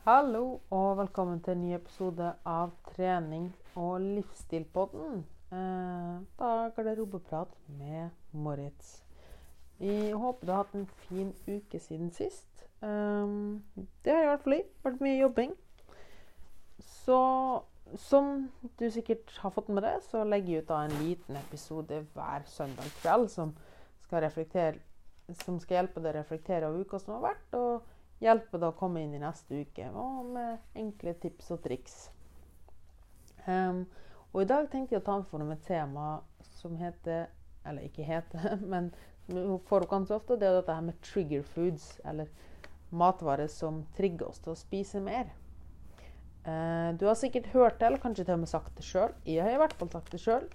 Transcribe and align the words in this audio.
Hallo 0.00 0.60
og 0.72 0.94
velkommen 0.96 1.42
til 1.44 1.52
en 1.52 1.58
ny 1.60 1.74
episode 1.76 2.30
av 2.48 2.70
trening- 2.86 3.50
og 3.76 3.98
livsstilpodden. 4.00 5.18
Eh, 5.52 6.14
da 6.38 6.52
er 6.62 6.72
garderobeprat 6.72 7.52
med 7.68 8.08
Moritz. 8.32 9.02
Jeg 9.78 10.14
håper 10.16 10.46
du 10.46 10.52
har 10.54 10.62
hatt 10.62 10.78
en 10.78 10.88
fin 11.04 11.34
uke 11.44 11.82
siden 11.84 12.08
sist. 12.16 12.64
Eh, 12.80 13.34
det 14.00 14.16
har 14.16 14.22
i 14.24 14.30
hvert 14.30 14.48
fall. 14.48 14.64
Vært 14.88 15.04
mye 15.04 15.20
jobbing. 15.20 15.54
Så 16.80 17.20
som 18.08 18.48
du 18.80 18.88
sikkert 18.90 19.36
har 19.44 19.52
fått 19.52 19.68
med 19.68 19.84
deg, 19.84 20.00
så 20.08 20.24
legger 20.24 20.54
jeg 20.54 20.64
ut 20.64 20.72
da 20.72 20.82
en 20.86 20.98
liten 21.04 21.36
episode 21.44 22.06
hver 22.14 22.48
søndag 22.48 22.88
kveld 23.02 23.28
som 23.28 23.52
skal, 24.08 24.30
som 25.44 25.60
skal 25.60 25.82
hjelpe 25.82 26.00
deg 26.00 26.14
å 26.14 26.18
reflektere 26.22 26.72
over 26.72 26.88
uka 26.88 27.04
som 27.04 27.18
har 27.18 27.34
vært, 27.34 27.58
og 27.60 27.89
hjelpe 28.20 28.58
deg 28.60 28.68
å 28.70 28.76
komme 28.76 29.02
inn 29.02 29.14
i 29.16 29.22
neste 29.22 29.62
uke 29.64 29.88
og 29.90 30.32
med 30.34 30.78
enkle 30.78 31.14
tips 31.22 31.50
og 31.54 31.62
triks. 31.64 31.96
Um, 33.46 33.86
og 34.30 34.44
i 34.44 34.48
dag 34.50 34.68
tenkte 34.70 34.94
jeg 34.94 35.02
å 35.02 35.06
ta 35.06 35.16
med 35.18 35.30
for 35.30 35.42
noe 35.42 35.56
tema 35.64 36.20
som 36.60 36.74
heter 36.76 37.30
Eller 37.66 37.86
ikke 37.88 38.04
heter, 38.04 38.60
men 38.72 38.90
får 39.68 39.84
opp 39.84 39.90
ganske 39.90 40.16
ofte. 40.16 40.38
Det 40.40 40.48
er 40.48 40.56
dette 40.56 40.74
her 40.74 40.84
med 40.84 41.00
trigger 41.04 41.42
foods, 41.44 41.98
eller 42.08 42.30
matvarer 42.90 43.50
som 43.52 43.82
trigger 43.96 44.30
oss 44.30 44.40
til 44.40 44.54
å 44.54 44.58
spise 44.58 45.02
mer. 45.04 45.28
Uh, 46.46 46.96
du 46.96 47.04
har 47.04 47.18
sikkert 47.20 47.50
hørt 47.52 47.76
det, 47.78 47.86
eller 47.86 48.00
kanskje 48.00 48.24
til 48.24 48.38
og 48.38 48.42
med 48.46 48.50
sagt 48.50 48.72
det 48.78 48.86
sjøl. 48.86 49.12
Jeg 49.28 49.44
har 49.44 49.52
i 49.52 49.60
hvert 49.60 49.76
fall 49.76 49.92
sagt 49.92 50.14
det 50.14 50.22
sjøl. 50.22 50.48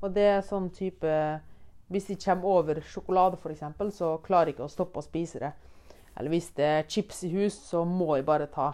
Og 0.00 0.14
det 0.14 0.28
er 0.36 0.46
sånn 0.46 0.70
type 0.74 1.10
Hvis 1.92 2.06
de 2.08 2.16
kommer 2.16 2.60
over 2.60 2.80
sjokolade, 2.86 3.36
f.eks., 3.36 3.96
så 3.98 4.14
klarer 4.24 4.48
de 4.48 4.54
ikke 4.54 4.68
å 4.68 4.72
stoppe 4.72 5.02
å 5.02 5.04
spise 5.04 5.42
det. 5.42 5.50
Eller 6.14 6.30
hvis 6.34 6.52
det 6.56 6.66
er 6.66 6.88
chips 6.88 7.24
i 7.26 7.32
hus, 7.34 7.56
så 7.70 7.82
må 7.88 8.14
jeg 8.16 8.26
bare 8.28 8.50
ta. 8.52 8.72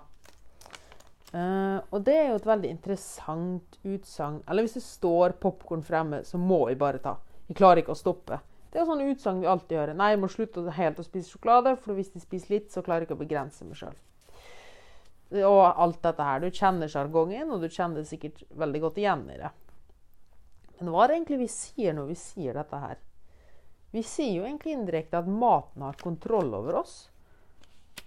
Uh, 1.30 1.78
og 1.94 2.02
det 2.04 2.16
er 2.18 2.28
jo 2.32 2.38
et 2.40 2.48
veldig 2.48 2.70
interessant 2.74 3.78
utsagn. 3.87 4.40
Eller 4.51 4.66
hvis 4.66 4.76
det 4.76 4.84
står 4.84 5.37
popkorn 5.42 5.84
fremme, 5.87 6.24
så 6.26 6.40
må 6.42 6.65
jeg 6.68 6.80
bare 6.80 7.02
ta. 7.02 7.16
Jeg 7.48 7.59
klarer 7.59 7.82
ikke 7.82 7.95
å 7.95 7.98
stoppe. 7.98 8.40
Det 8.70 8.78
er 8.78 8.84
jo 8.84 8.90
sånne 8.92 9.09
utsagn 9.10 9.40
vi 9.42 9.50
alltid 9.50 9.78
hører. 9.78 9.96
Nei, 9.98 10.12
jeg 10.12 10.20
må 10.23 10.30
slutte 10.30 10.62
helt 10.76 11.00
å 11.02 11.06
spise 11.06 11.32
sjokolade, 11.32 11.74
for 11.82 11.98
hvis 11.98 12.12
jeg 12.15 12.23
spiser 12.23 12.54
litt, 12.54 12.68
så 12.70 12.84
klarer 12.87 13.02
jeg 13.02 13.10
ikke 13.10 13.18
å 13.18 13.23
begrense 13.24 13.66
meg 13.66 13.78
sjøl. 13.78 13.96
Og 15.40 15.62
alt 15.70 16.00
dette 16.04 16.26
her. 16.26 16.43
Du 16.43 16.54
kjenner 16.54 16.90
sjargongen, 16.90 17.50
og 17.54 17.62
du 17.62 17.70
kjenner 17.70 18.06
sikkert 18.06 18.45
veldig 18.59 18.82
godt 18.84 19.00
igjen 19.02 19.24
i 19.30 19.38
det. 19.40 19.50
Men 20.80 20.90
hva 20.93 21.04
er 21.04 21.10
det 21.10 21.16
egentlig 21.18 21.40
vi 21.43 21.50
sier 21.52 21.96
når 21.96 22.10
vi 22.10 22.18
sier 22.18 22.56
dette 22.56 22.82
her? 22.82 23.00
Vi 23.90 24.02
sier 24.06 24.37
jo 24.38 24.46
egentlig 24.46 24.76
indirekte 24.76 25.18
at 25.18 25.30
maten 25.30 25.82
har 25.82 25.98
kontroll 25.98 26.54
over 26.54 26.78
oss. 26.82 26.95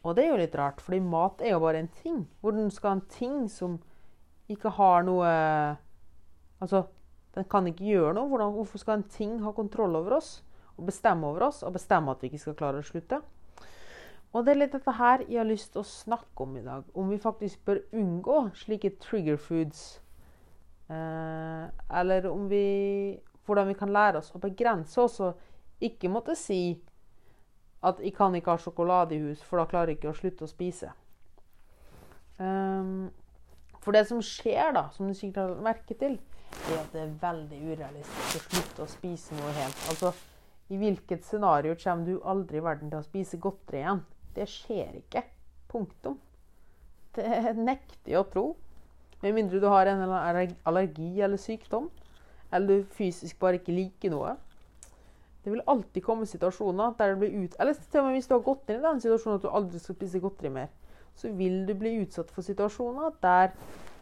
Og 0.03 0.15
det 0.15 0.25
er 0.25 0.33
jo 0.33 0.39
litt 0.41 0.55
rart, 0.59 0.81
fordi 0.83 0.99
mat 0.99 1.41
er 1.41 1.55
jo 1.55 1.61
bare 1.63 1.79
en 1.79 1.91
ting. 2.01 2.23
Hvordan 2.43 2.71
skal 2.75 2.97
en 2.97 3.05
ting 3.11 3.37
som 3.51 3.79
ikke 4.51 4.73
har 4.75 5.05
noe 5.07 5.29
Altså, 6.63 6.85
den 7.35 7.43
kan 7.51 7.65
ikke 7.67 7.83
gjøre 7.83 8.13
noe. 8.15 8.29
Hvordan, 8.31 8.53
hvorfor 8.55 8.79
skal 8.79 9.01
en 9.01 9.09
ting 9.11 9.39
ha 9.43 9.51
kontroll 9.51 9.97
over 9.99 10.19
oss 10.19 10.37
og 10.77 10.85
bestemme 10.87 11.27
over 11.27 11.49
oss 11.49 11.59
og 11.67 11.73
bestemme 11.75 12.13
at 12.13 12.21
vi 12.23 12.29
ikke 12.29 12.39
skal 12.39 12.55
klare 12.55 12.79
å 12.79 12.87
slutte? 12.87 13.19
Og 14.33 14.45
det 14.45 14.53
er 14.53 14.61
litt 14.61 14.73
dette 14.73 14.93
her 14.97 15.25
jeg 15.27 15.41
har 15.41 15.49
lyst 15.49 15.73
til 15.73 15.83
å 15.83 15.89
snakke 15.89 16.45
om 16.45 16.55
i 16.57 16.63
dag. 16.65 16.87
Om 16.97 17.11
vi 17.11 17.19
faktisk 17.21 17.65
bør 17.67 17.83
unngå 17.99 18.37
slike 18.57 18.95
trigger 19.03 19.37
foods. 19.37 19.83
Eh, 20.89 21.67
eller 21.99 22.31
om 22.31 22.49
vi 22.51 22.65
Hvordan 23.43 23.67
vi 23.67 23.73
kan 23.75 23.91
lære 23.91 24.21
oss 24.21 24.29
å 24.31 24.39
begrense 24.39 25.01
oss 25.03 25.17
og 25.19 25.83
ikke 25.83 26.07
måtte 26.07 26.31
si 26.39 26.77
at 27.83 27.99
'jeg 27.99 28.15
kan 28.15 28.35
ikke 28.35 28.51
ha 28.51 28.57
sjokolade 28.57 29.15
i 29.15 29.19
hus, 29.19 29.41
for 29.43 29.59
da 29.59 29.65
klarer 29.65 29.87
jeg 29.87 29.97
ikke 29.97 30.13
å 30.13 30.19
slutte 30.19 30.45
å 30.45 30.51
spise'. 30.51 30.91
Um, 32.39 33.11
for 33.83 33.91
det 33.91 34.07
som 34.07 34.21
skjer, 34.21 34.71
da, 34.73 34.89
som 34.95 35.07
du 35.07 35.13
sikkert 35.13 35.49
har 35.49 35.63
merket 35.63 35.99
til, 35.99 36.19
er 36.71 36.79
at 36.79 36.93
det 36.93 37.01
er 37.01 37.15
veldig 37.21 37.59
urealistisk 37.73 38.35
å 38.35 38.41
slutte 38.47 38.85
å 38.85 38.91
spise 38.91 39.35
noe 39.35 39.51
helt. 39.57 39.81
Altså, 39.91 40.13
I 40.69 40.77
hvilket 40.79 41.25
scenario 41.25 41.75
kommer 41.75 42.05
du 42.05 42.21
aldri 42.23 42.57
i 42.57 42.63
verden 42.63 42.89
til 42.89 43.01
å 43.01 43.05
spise 43.05 43.37
godteri 43.37 43.81
igjen? 43.81 44.05
Det 44.33 44.47
skjer 44.49 44.95
ikke. 45.01 45.25
Punktum. 45.69 46.15
Det 47.13 47.55
nekter 47.57 48.13
jeg 48.13 48.21
å 48.21 48.29
tro. 48.29 48.45
Med 49.21 49.35
mindre 49.35 49.59
du 49.59 49.67
har 49.67 49.87
en 49.87 50.01
allergi 50.65 51.21
eller 51.21 51.37
sykdom, 51.37 51.89
eller 52.51 52.67
du 52.81 52.95
fysisk 52.95 53.39
bare 53.39 53.59
ikke 53.59 53.75
liker 53.75 54.13
noe. 54.13 54.33
Det 55.43 55.51
vil 55.51 55.63
alltid 55.67 56.03
komme 56.03 56.25
situasjoner 56.29 56.95
der 56.97 57.13
det 57.13 57.19
blir 57.19 57.43
ut... 57.43 57.55
Eller 57.59 57.75
til 57.75 57.99
og 57.99 58.05
med 58.07 58.17
hvis 58.17 58.29
du 58.29 58.35
har 58.37 58.45
gått 58.45 58.69
inn 58.69 58.79
i 58.79 58.85
den 58.85 59.01
situasjonen 59.03 59.39
at 59.39 59.43
du 59.43 59.51
aldri 59.51 59.81
skal 59.83 59.97
spise 59.97 60.21
godteri 60.23 60.51
mer, 60.55 60.69
så 61.19 61.31
vil 61.35 61.65
du 61.67 61.73
bli 61.77 61.97
utsatt 62.01 62.31
for 62.31 62.45
situasjoner 62.45 63.17
der 63.21 63.51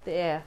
det 0.06 0.20
er 0.22 0.44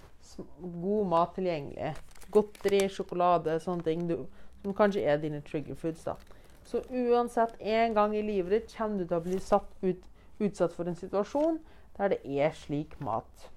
god 0.60 1.10
mat 1.10 1.34
tilgjengelig. 1.34 1.94
Godteri, 2.34 2.86
sjokolade, 2.90 3.58
sånne 3.62 3.86
ting 3.86 4.06
du, 4.08 4.16
som 4.62 4.74
kanskje 4.76 5.02
er 5.02 5.18
dine 5.22 5.42
trigger 5.46 5.74
foods. 5.78 6.04
da. 6.06 6.16
Så 6.64 6.80
uansett, 6.90 7.56
en 7.60 7.94
gang 7.94 8.16
i 8.16 8.22
livet 8.22 8.50
ditt 8.50 8.76
kommer 8.76 8.98
du 8.98 9.06
til 9.06 9.18
å 9.18 9.24
bli 9.24 9.90
ut, 9.90 10.06
utsatt 10.40 10.72
for 10.72 10.88
en 10.88 10.96
situasjon 10.98 11.58
der 11.98 12.14
det 12.14 12.20
er 12.24 12.54
slik 12.56 12.96
mat. 13.00 13.50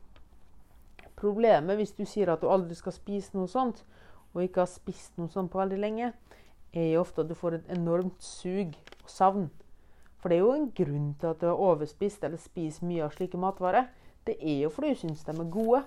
Problemet 1.18 1.80
hvis 1.80 1.96
du 1.98 2.04
sier 2.06 2.30
at 2.30 2.42
du 2.42 2.50
aldri 2.52 2.76
skal 2.78 2.94
spise 2.94 3.34
noe 3.34 3.48
sånt, 3.50 3.86
og 4.34 4.44
ikke 4.44 4.62
har 4.66 4.70
spist 4.70 5.16
noe 5.18 5.32
sånt 5.34 5.50
på 5.52 5.58
veldig 5.58 5.80
lenge, 5.82 6.12
er 6.78 6.92
jo 6.94 7.04
ofte 7.04 7.24
at 7.24 7.30
du 7.30 7.36
får 7.38 7.58
et 7.58 7.72
enormt 7.78 8.24
sug 8.24 8.76
og 9.04 9.10
savn. 9.12 9.50
For 10.18 10.30
det 10.30 10.38
er 10.38 10.46
jo 10.46 10.56
en 10.56 10.72
grunn 10.76 11.12
til 11.20 11.32
at 11.32 11.42
du 11.42 11.48
har 11.50 11.62
overspist 11.70 12.24
eller 12.26 12.42
spiser 12.42 12.88
mye 12.90 13.06
av 13.06 13.14
slike 13.16 13.40
matvarer. 13.42 13.90
Det 14.28 14.38
er 14.42 14.64
jo 14.66 14.72
fordi 14.74 14.94
du 14.94 15.02
syns 15.02 15.24
de 15.26 15.36
er 15.36 15.52
gode. 15.54 15.84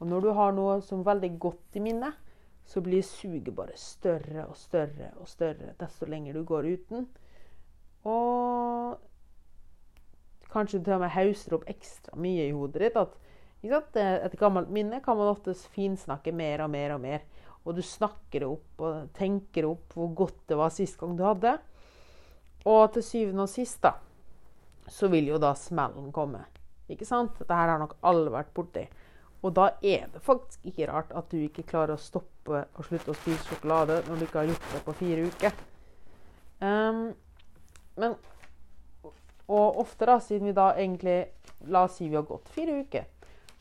Og 0.00 0.08
når 0.08 0.24
du 0.24 0.30
har 0.36 0.52
noe 0.56 0.80
som 0.84 1.02
er 1.02 1.10
veldig 1.12 1.30
godt 1.40 1.76
i 1.76 1.84
minnet, 1.84 2.16
så 2.64 2.80
blir 2.84 3.02
suget 3.02 3.50
bare 3.56 3.76
større 3.76 4.46
og 4.46 4.56
større 4.56 5.10
og 5.20 5.28
større 5.28 5.74
desto 5.80 6.06
lenger 6.08 6.38
du 6.38 6.44
går 6.46 6.68
uten. 6.70 7.08
Og 8.08 8.96
kanskje 10.52 10.78
du 10.78 10.84
til 10.84 10.96
og 10.96 11.02
med 11.04 11.14
hauser 11.14 11.56
opp 11.56 11.66
ekstra 11.70 12.16
mye 12.18 12.46
i 12.48 12.54
hodet 12.54 12.82
ditt. 12.86 12.96
at 12.96 13.96
Et 14.24 14.38
gammelt 14.38 14.70
minne 14.70 15.02
kan 15.04 15.16
man 15.16 15.28
ofte 15.28 15.54
finsnakke 15.54 16.32
mer 16.32 16.62
og 16.64 16.70
mer 16.70 16.94
og 16.94 17.00
mer. 17.00 17.20
Og 17.66 17.76
du 17.76 17.82
snakker 17.84 18.46
opp 18.48 18.84
og 18.84 19.10
tenker 19.16 19.68
opp 19.68 19.92
hvor 19.96 20.14
godt 20.16 20.46
det 20.48 20.58
var 20.58 20.72
sist 20.74 20.96
gang 21.00 21.16
du 21.18 21.24
hadde. 21.26 21.58
Og 22.68 22.82
til 22.94 23.04
syvende 23.04 23.44
og 23.44 23.52
sist, 23.52 23.80
da, 23.84 23.94
så 24.88 25.08
vil 25.12 25.28
jo 25.32 25.38
da 25.40 25.52
smellen 25.56 26.10
komme. 26.12 26.42
Ikke 26.90 27.06
sant? 27.08 27.36
Dette 27.38 27.56
her 27.56 27.74
har 27.74 27.80
nok 27.80 27.96
alle 28.06 28.32
vært 28.32 28.52
borti. 28.56 28.84
Og 29.40 29.54
da 29.56 29.70
er 29.80 30.08
det 30.12 30.20
faktisk 30.22 30.66
ikke 30.68 30.88
rart 30.90 31.12
at 31.16 31.30
du 31.32 31.38
ikke 31.40 31.64
klarer 31.68 31.96
å 31.96 32.00
stoppe 32.00 32.64
og 32.76 32.84
slutte 32.84 33.12
å 33.12 33.16
spise 33.16 33.46
sjokolade 33.46 34.02
når 34.08 34.18
du 34.18 34.26
ikke 34.26 34.42
har 34.42 34.50
gjort 34.50 34.66
det 34.74 34.80
på 34.84 34.96
fire 34.98 35.28
uker. 35.30 35.62
Um, 36.60 37.06
men 37.96 38.18
Og 39.50 39.80
ofte, 39.80 40.06
da, 40.06 40.18
siden 40.22 40.46
vi 40.46 40.52
da 40.54 40.68
egentlig 40.76 41.24
La 41.72 41.86
oss 41.88 41.96
si 41.98 42.08
vi 42.08 42.14
har 42.16 42.26
gått 42.28 42.48
fire 42.54 42.76
uker, 42.84 43.06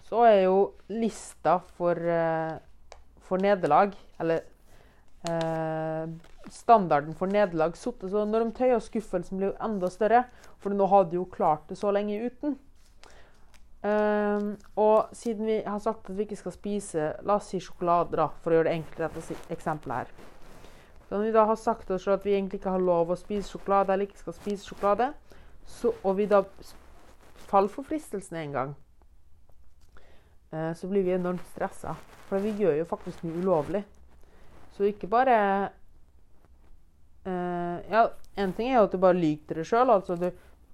så 0.08 0.22
er 0.28 0.44
jo 0.44 0.60
lista 0.94 1.58
for, 1.76 1.98
uh, 1.98 2.60
for 3.30 3.42
nederlag, 3.42 3.94
eller 4.20 4.42
eh, 5.30 6.10
standarden 6.50 7.14
for 7.18 7.32
nederlag, 7.32 7.78
satt. 7.78 8.04
Så 8.10 8.26
når 8.26 8.48
de 8.48 8.56
tøyer 8.58 8.82
skuffelsen 8.84 9.40
blir 9.40 9.54
enda 9.64 9.92
større, 9.94 10.26
for 10.60 10.74
nå 10.76 10.90
hadde 10.90 11.14
de 11.14 11.22
jo 11.22 11.30
klart 11.30 11.70
det 11.70 11.78
så 11.80 11.94
lenge 11.96 12.18
uten. 12.26 12.58
Eh, 13.86 14.50
og 14.82 15.14
siden 15.16 15.48
vi 15.48 15.62
har 15.64 15.80
sagt 15.80 16.10
at 16.10 16.18
vi 16.18 16.26
ikke 16.28 16.42
skal 16.42 16.58
spise 16.58 17.14
la 17.24 17.38
oss 17.40 17.54
si 17.54 17.62
sjokolade, 17.64 18.18
da, 18.20 18.28
for 18.42 18.52
å 18.52 18.60
gjøre 18.60 18.72
det 18.72 18.82
enkelt 18.82 19.06
dette 19.06 19.40
eksempelet 19.56 20.02
her 20.02 20.18
så 21.10 21.16
Når 21.18 21.24
vi 21.26 21.32
da 21.32 21.46
har 21.46 21.56
sagt 21.56 21.92
oss 21.92 22.08
at 22.08 22.26
vi 22.26 22.36
egentlig 22.36 22.60
ikke 22.60 22.70
har 22.70 22.84
lov 22.86 23.10
å 23.10 23.18
spise 23.18 23.50
sjokolade, 23.50 23.94
eller 23.94 24.06
ikke 24.06 24.22
skal 24.22 24.36
spise 24.38 24.68
sjokolade, 24.68 25.08
så, 25.66 25.90
og 26.04 26.18
vi 26.18 26.28
da 26.30 26.44
faller 27.50 27.72
for 27.74 27.84
fristelsen 27.84 28.38
en 28.38 28.54
gang, 28.54 28.76
så 30.50 30.88
blir 30.90 31.04
vi 31.06 31.14
enormt 31.14 31.46
stressa. 31.54 31.94
For 32.30 32.42
vi 32.42 32.54
gjør 32.58 32.80
jo 32.80 32.88
faktisk 32.90 33.24
noe 33.26 33.42
ulovlig. 33.42 33.84
Så 34.78 34.88
ikke 34.90 35.10
bare 35.12 35.36
eh, 37.28 37.78
Ja, 37.92 38.06
en 38.40 38.54
ting 38.56 38.70
er 38.70 38.80
jo 38.80 38.86
at 38.88 38.94
du 38.96 39.02
bare 39.02 39.18
lyver 39.18 39.50
til 39.50 39.62
deg 39.62 39.70
sjøl. 39.70 39.92
Altså 39.94 40.18
du 40.20 40.30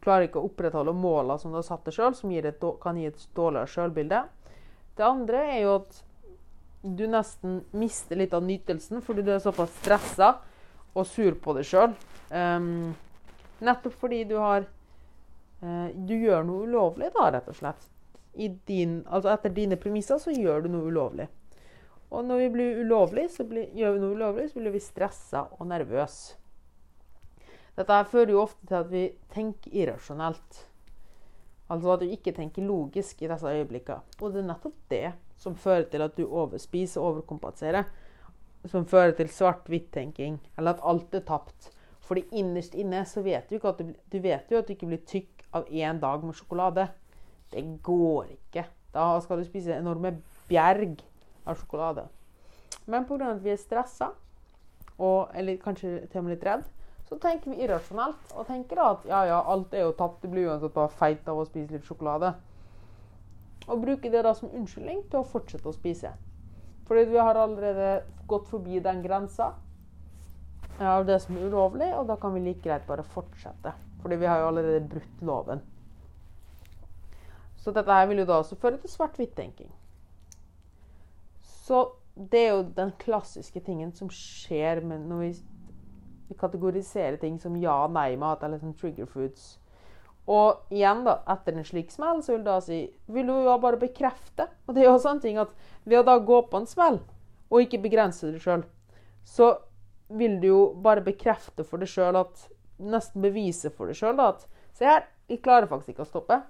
klarer 0.05 0.27
ikke 0.27 0.41
å 0.41 0.49
opprettholde 0.49 0.93
målene 0.93 1.39
som 1.41 1.53
du 1.53 1.59
har 1.59 1.65
satt 1.65 1.87
deg 1.87 1.95
sjøl, 1.95 2.13
som 2.13 2.33
et, 2.35 2.65
kan 2.83 2.99
gi 2.99 3.07
et 3.09 3.23
dårligere 3.37 3.71
sjølbilde. 3.71 4.21
Det 4.95 5.05
andre 5.05 5.41
er 5.55 5.63
jo 5.63 5.77
at 5.79 6.03
du 6.85 7.07
nesten 7.09 7.63
mister 7.73 8.19
litt 8.19 8.35
av 8.37 8.45
nytelsen 8.45 9.01
fordi 9.01 9.23
du 9.25 9.31
er 9.33 9.41
såpass 9.41 9.73
stressa 9.81 10.35
og 10.93 11.07
sur 11.09 11.33
på 11.41 11.55
deg 11.57 11.65
sjøl. 11.65 11.95
Um, 12.29 12.37
ehm, 12.37 12.93
nettopp 13.65 13.97
fordi 13.99 14.23
du 14.29 14.37
har 14.41 14.65
uh, 14.65 15.89
Du 15.93 16.13
gjør 16.13 16.45
noe 16.45 16.69
ulovlig, 16.69 17.09
da, 17.15 17.31
rett 17.33 17.49
og 17.49 17.57
slett. 17.57 17.89
Din, 18.67 18.99
altså 19.07 19.31
etter 19.31 19.53
dine 19.55 19.77
premisser 19.79 20.19
så 20.19 20.33
gjør 20.33 20.65
du 20.65 20.71
noe 20.73 20.89
ulovlig. 20.91 21.27
Og 22.11 22.25
når 22.25 22.41
vi 22.43 22.49
blir 22.53 22.79
ulovlig, 22.83 23.29
så 23.31 23.43
blir, 23.47 23.69
gjør 23.75 23.95
vi 23.95 24.01
noe 24.03 24.15
ulovlig, 24.15 24.49
så 24.51 24.59
blir 24.59 24.75
vi 24.75 24.83
stressa 24.83 25.45
og 25.57 25.67
nervøse. 25.67 26.37
Dette 27.75 27.97
fører 28.07 28.31
jo 28.31 28.43
ofte 28.45 28.67
til 28.69 28.77
at 28.77 28.91
vi 28.91 29.03
tenker 29.33 29.73
irrasjonelt. 29.75 30.61
Altså 31.71 31.95
at 31.95 32.03
du 32.03 32.11
ikke 32.13 32.31
tenker 32.35 32.63
logisk 32.63 33.23
i 33.23 33.27
disse 33.27 33.51
øyeblikkene. 33.51 34.03
Og 34.21 34.31
det 34.31 34.43
er 34.43 34.49
nettopp 34.51 34.77
det 34.91 35.05
som 35.41 35.57
fører 35.59 35.87
til 35.91 36.05
at 36.05 36.15
du 36.15 36.23
overspiser 36.27 37.01
og 37.01 37.15
overkompenserer. 37.15 37.89
Som 38.69 38.87
fører 38.89 39.11
til 39.17 39.29
svart-hvitt-tenking, 39.29 40.39
eller 40.57 40.73
at 40.73 40.85
alt 40.87 41.15
er 41.17 41.25
tapt. 41.27 41.71
Fordi 42.05 42.23
innerst 42.37 42.77
inne 42.77 43.03
så 43.05 43.21
vet 43.25 43.49
du 43.49 43.57
ikke 43.57 43.73
at 43.73 43.81
du, 43.81 43.91
du 43.91 44.19
vet 44.21 44.49
jo 44.49 44.61
at 44.61 44.67
du 44.67 44.73
ikke 44.73 44.89
blir 44.89 45.03
tykk 45.09 45.43
av 45.57 45.67
én 45.69 45.99
dag 46.01 46.23
med 46.23 46.37
sjokolade. 46.37 46.87
Det 47.55 47.63
går 47.83 48.33
ikke. 48.35 48.65
Da 48.91 49.07
skal 49.23 49.39
du 49.39 49.47
spise 49.47 49.75
enorme 49.79 50.17
bjerg 50.49 50.99
av 51.47 51.55
sjokolade. 51.59 52.05
Men 52.85 53.07
pga. 53.07 53.31
at 53.31 53.43
vi 53.43 53.53
er 53.53 53.59
stressa, 53.59 54.11
eller 54.99 55.61
kanskje 55.63 56.07
til 56.11 56.19
og 56.19 56.25
med 56.25 56.35
litt 56.35 56.45
redd, 56.45 56.65
så 57.05 57.17
tenker 57.21 57.53
vi 57.53 57.63
irrasjonelt 57.63 58.33
og 58.33 58.47
tenker 58.49 58.81
at 58.81 59.03
ja, 59.05 59.23
ja, 59.29 59.39
alt 59.41 59.73
er 59.73 59.85
jo 59.85 59.95
tapt. 59.97 60.21
Det 60.23 60.31
blir 60.31 60.49
uansett 60.49 60.73
bare 60.73 60.89
feit 60.89 61.27
av 61.29 61.39
å 61.39 61.45
spise 61.47 61.75
litt 61.75 61.85
sjokolade. 61.85 62.33
Og 63.69 63.81
bruker 63.81 64.11
det 64.13 64.23
da 64.25 64.33
som 64.37 64.51
unnskyldning 64.51 65.05
til 65.09 65.21
å 65.21 65.27
fortsette 65.29 65.69
å 65.69 65.75
spise. 65.75 66.11
Fordi 66.85 67.05
vi 67.09 67.21
har 67.21 67.37
allerede 67.39 68.03
gått 68.29 68.49
forbi 68.49 68.81
den 68.81 69.01
grensa 69.05 69.53
av 70.81 71.05
det 71.07 71.19
som 71.23 71.37
er 71.37 71.47
ulovlig, 71.47 71.87
og 71.97 72.09
da 72.09 72.17
kan 72.19 72.33
vi 72.35 72.43
like 72.45 72.65
greit 72.65 72.85
bare 72.89 73.05
fortsette. 73.15 73.73
Fordi 74.01 74.19
vi 74.21 74.29
har 74.29 74.41
jo 74.41 74.49
allerede 74.51 74.85
brutt 74.89 75.23
loven. 75.25 75.63
Så 77.65 77.73
dette 77.73 77.89
her 77.97 78.05
vil 78.05 78.21
jo 78.21 78.27
da 78.29 78.37
også 78.43 78.59
føre 78.61 78.77
til 78.77 78.91
svart-hvitt-tenking. 78.93 79.71
Så 81.65 81.79
det 82.13 82.43
er 82.43 82.51
jo 82.51 82.65
den 82.77 82.91
klassiske 83.01 83.59
tingen 83.65 83.89
som 83.97 84.11
skjer 84.13 84.83
når 84.85 85.23
vi 85.23 86.37
kategoriserer 86.37 87.17
ting 87.17 87.39
som 87.41 87.57
ja, 87.57 87.87
nei-mat 87.89 88.45
eller 88.45 88.61
sånn 88.61 88.77
trigger 88.77 89.09
foods. 89.09 89.55
Og 90.29 90.73
igjen, 90.73 91.01
da, 91.05 91.19
etter 91.33 91.57
en 91.57 91.65
slik 91.65 91.89
smell, 91.93 92.21
så 92.21 92.35
vil 92.35 92.45
du 92.45 92.51
da 92.51 92.61
si 92.61 92.79
Vil 93.13 93.27
du 93.29 93.33
jo 93.45 93.57
bare 93.61 93.81
bekrefte. 93.81 94.47
Og 94.65 94.77
det 94.77 94.85
er 94.85 94.91
jo 94.91 95.01
sånne 95.01 95.25
ting 95.25 95.41
at 95.41 95.53
ved 95.85 96.03
å 96.03 96.05
da 96.05 96.19
gå 96.21 96.43
på 96.49 96.61
en 96.61 96.69
smell, 96.69 97.01
og 97.49 97.65
ikke 97.65 97.81
begrense 97.81 98.29
det 98.29 98.41
sjøl, 98.45 98.65
så 99.25 99.55
vil 100.13 100.37
du 100.41 100.51
jo 100.51 100.61
bare 100.85 101.01
bekrefte 101.05 101.65
for 101.65 101.81
deg 101.81 101.89
sjøl 101.89 102.21
at 102.21 102.51
Nesten 102.75 103.23
bevise 103.23 103.69
for 103.71 103.87
deg 103.87 103.95
sjøl 103.95 104.19
at 104.19 104.41
Se 104.75 104.83
her, 104.83 105.05
jeg 105.31 105.39
klarer 105.39 105.69
faktisk 105.71 105.93
ikke 105.93 106.03
å 106.03 106.09
stoppe. 106.09 106.41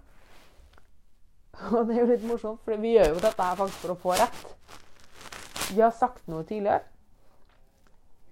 Og 1.75 1.87
det 1.87 1.95
er 1.95 2.03
jo 2.03 2.11
litt 2.11 2.27
morsomt, 2.27 2.61
for 2.65 2.81
vi 2.81 2.95
gjør 2.95 3.13
jo 3.13 3.23
dette 3.23 3.47
her 3.47 3.57
faktisk 3.59 3.85
for 3.85 3.95
å 3.95 3.99
få 4.01 4.17
rett. 4.19 4.45
Vi 5.71 5.81
har 5.81 5.93
sagt 5.95 6.27
noe 6.29 6.45
tidligere, 6.45 6.83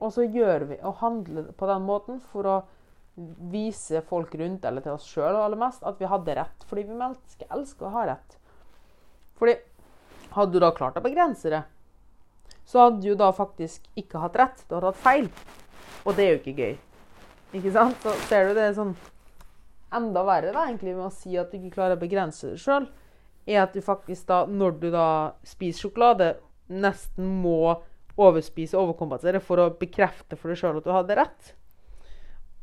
og 0.04 0.12
så 0.14 0.26
gjør 0.28 0.68
vi 0.70 0.78
og 0.84 1.00
handler 1.00 1.52
på 1.56 1.68
den 1.70 1.86
måten 1.88 2.20
for 2.34 2.50
å 2.50 2.56
vise 3.54 4.02
folk 4.10 4.34
rundt, 4.36 4.66
eller 4.66 4.84
til 4.84 4.98
oss 4.98 5.06
sjøl 5.08 5.38
aller 5.38 5.60
mest, 5.60 5.84
at 5.86 6.00
vi 6.02 6.10
hadde 6.10 6.36
rett. 6.36 6.66
Fordi 6.68 6.84
vi 6.90 6.98
mennesker 6.98 7.52
elsker 7.54 7.88
å 7.88 7.94
ha 7.94 8.08
rett. 8.10 8.38
Fordi 9.40 9.56
hadde 10.34 10.56
du 10.56 10.64
da 10.64 10.72
klart 10.76 10.98
å 10.98 11.06
begrense 11.06 11.52
det, 11.54 11.62
så 12.66 12.88
hadde 12.88 13.04
du 13.06 13.16
da 13.20 13.30
faktisk 13.36 13.86
ikke 14.00 14.22
hatt 14.24 14.38
rett. 14.40 14.66
Du 14.68 14.76
hadde 14.76 14.92
hatt 14.92 15.04
feil. 15.04 15.30
Og 16.04 16.18
det 16.18 16.26
er 16.26 16.34
jo 16.34 16.42
ikke 16.42 16.58
gøy. 16.58 16.76
Ikke 17.60 17.74
sant? 17.76 18.00
Så 18.02 18.16
ser 18.28 18.50
du 18.50 18.58
det 18.58 18.68
er 18.70 18.78
sånn 18.78 18.96
enda 19.94 20.24
verre 20.26 20.54
da, 20.56 20.66
egentlig 20.66 20.96
med 20.98 21.06
å 21.06 21.14
si 21.14 21.38
at 21.38 21.52
du 21.52 21.60
ikke 21.60 21.76
klarer 21.76 22.00
å 22.00 22.02
begrense 22.02 22.50
det 22.50 22.62
sjøl, 22.62 22.88
er 23.48 23.64
at 23.64 23.74
du 23.76 23.82
faktisk 23.84 24.28
da, 24.30 24.44
når 24.48 24.78
du 24.80 24.88
da 24.94 25.08
spiser 25.48 25.88
sjokolade, 25.88 26.30
nesten 26.72 27.28
må 27.44 27.76
overspise 28.20 28.78
og 28.78 28.90
overkompensere 28.90 29.42
for 29.44 29.62
å 29.62 29.72
bekrefte 29.80 30.38
for 30.38 30.52
deg 30.52 30.60
sjøl 30.62 30.80
at 30.80 30.88
du 30.88 30.94
hadde 30.94 31.18
rett. 31.20 31.54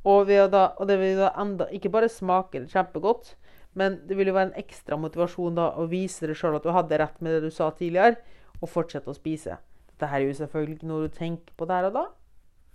Og, 0.08 0.30
da, 0.30 0.70
og, 0.78 0.86
det 0.88 0.96
vil 1.00 1.18
da 1.20 1.32
enda 1.40 1.66
ikke 1.76 1.92
bare 1.92 2.08
smake 2.08 2.62
kjempegodt, 2.70 3.34
men 3.76 4.00
det 4.08 4.16
vil 4.18 4.30
jo 4.30 4.36
være 4.36 4.50
en 4.50 4.62
ekstra 4.62 4.96
motivasjon 4.98 5.58
da 5.58 5.70
å 5.78 5.84
vise 5.90 6.26
deg 6.26 6.38
sjøl 6.38 6.56
at 6.56 6.64
du 6.64 6.72
hadde 6.74 6.98
rett 7.02 7.20
med 7.20 7.36
det 7.36 7.50
du 7.50 7.54
sa 7.54 7.68
tidligere, 7.74 8.16
og 8.60 8.70
fortsette 8.70 9.12
å 9.12 9.16
spise. 9.16 9.58
Dette 9.92 10.08
her 10.08 10.22
er 10.22 10.30
jo 10.30 10.38
selvfølgelig 10.40 10.78
ikke 10.78 10.88
noe 10.90 11.06
du 11.06 11.14
tenker 11.16 11.54
på 11.56 11.68
der 11.68 11.90
og 11.90 11.98
da, 11.98 12.06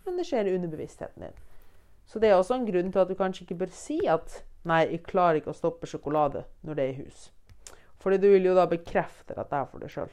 men 0.06 0.19
det 0.19 0.28
skjer 0.30 0.50
i 0.50 0.56
underbevisstheten 0.58 1.25
din. 1.25 1.40
Så 2.06 2.22
det 2.22 2.30
er 2.30 2.38
også 2.38 2.60
en 2.60 2.68
grunn 2.68 2.92
til 2.94 3.01
at 3.01 3.10
du 3.10 3.18
kanskje 3.18 3.48
ikke 3.48 3.63
bør 3.63 3.72
si 3.74 3.98
at 4.06 4.44
'nei, 4.66 4.84
jeg 4.92 5.06
klarer 5.06 5.42
ikke 5.42 5.54
å 5.54 5.58
stoppe 5.58 5.90
sjokolade' 5.90 6.46
når 6.62 6.78
det 6.78 6.84
er 6.84 6.94
i 6.94 7.01
hus. 7.01 7.31
Fordi 8.06 8.19
du 8.22 8.28
vil 8.30 8.46
jo 8.46 8.54
da 8.54 8.68
bekrefte 8.69 9.34
at 9.34 9.50
det 9.50 9.57
er 9.57 9.69
for 9.72 9.81
deg 9.81 9.90
sjøl. 9.90 10.12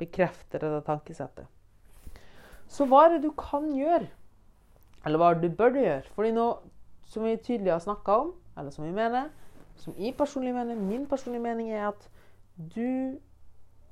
Bekrefte 0.00 0.58
det 0.58 0.70
tankesettet. 0.88 1.46
Så 2.66 2.88
hva 2.90 3.04
er 3.06 3.14
det 3.14 3.20
du 3.28 3.30
kan 3.38 3.68
gjøre? 3.76 4.08
Eller 5.06 5.20
hva 5.22 5.28
er 5.30 5.38
det 5.38 5.52
du 5.52 5.60
bør 5.60 5.78
gjøre? 5.78 6.02
Fordi 6.16 6.32
nå, 6.34 6.48
som 7.06 7.22
vi 7.22 7.36
tydelig 7.36 7.76
har 7.76 7.84
snakka 7.84 8.16
om, 8.24 8.34
eller 8.58 8.74
som 8.74 8.88
vi 8.88 8.90
mener, 8.96 9.30
som 9.78 9.94
jeg 9.98 10.16
personlig 10.18 10.54
mener, 10.56 10.74
min 10.74 11.06
personlige 11.06 11.46
mening 11.46 11.70
er 11.70 11.92
at 11.92 12.08
du 12.74 13.14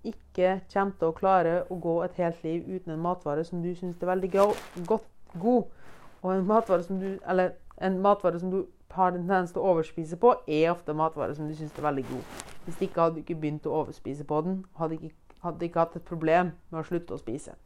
ikke 0.04 0.60
kommer 0.72 0.98
til 0.98 1.12
å 1.12 1.14
klare 1.14 1.54
å 1.70 1.78
gå 1.78 1.96
et 2.02 2.18
helt 2.18 2.42
liv 2.42 2.66
uten 2.66 2.96
en 2.96 3.02
matvare 3.06 3.46
som 3.46 3.62
du 3.62 3.70
syns 3.78 4.02
er 4.02 4.10
veldig 4.10 4.30
godt, 4.34 5.08
god. 5.38 5.70
Og 6.22 6.32
en 6.34 6.46
matvare 6.46 6.82
som 6.82 6.98
du 7.00 7.18
Eller 7.28 7.54
en 7.78 8.00
matvare 8.02 8.40
som 8.40 8.50
du 8.50 8.64
har 8.90 9.12
en 9.12 9.20
tendens 9.22 9.52
til 9.52 9.62
å 9.62 9.74
overspise 9.74 10.18
på, 10.18 10.34
er 10.48 10.72
ofte 10.72 10.92
matvare 10.92 11.34
som 11.36 11.46
du 11.48 11.54
syns 11.54 11.76
er 11.78 11.86
veldig 11.86 12.08
god. 12.10 12.49
Hvis 12.64 12.80
ikke 12.84 13.00
hadde 13.00 13.18
du 13.18 13.22
ikke 13.24 13.38
begynt 13.40 13.66
å 13.66 13.74
overspise 13.82 14.24
på 14.28 14.40
den, 14.46 14.64
hadde 14.78 14.98
ikke, 14.98 15.14
hadde 15.44 15.66
ikke 15.66 15.84
hatt 15.84 15.96
et 15.96 16.08
problem 16.08 16.52
med 16.70 16.80
å 16.80 16.86
slutte 16.86 17.16
å 17.16 17.20
spise. 17.20 17.56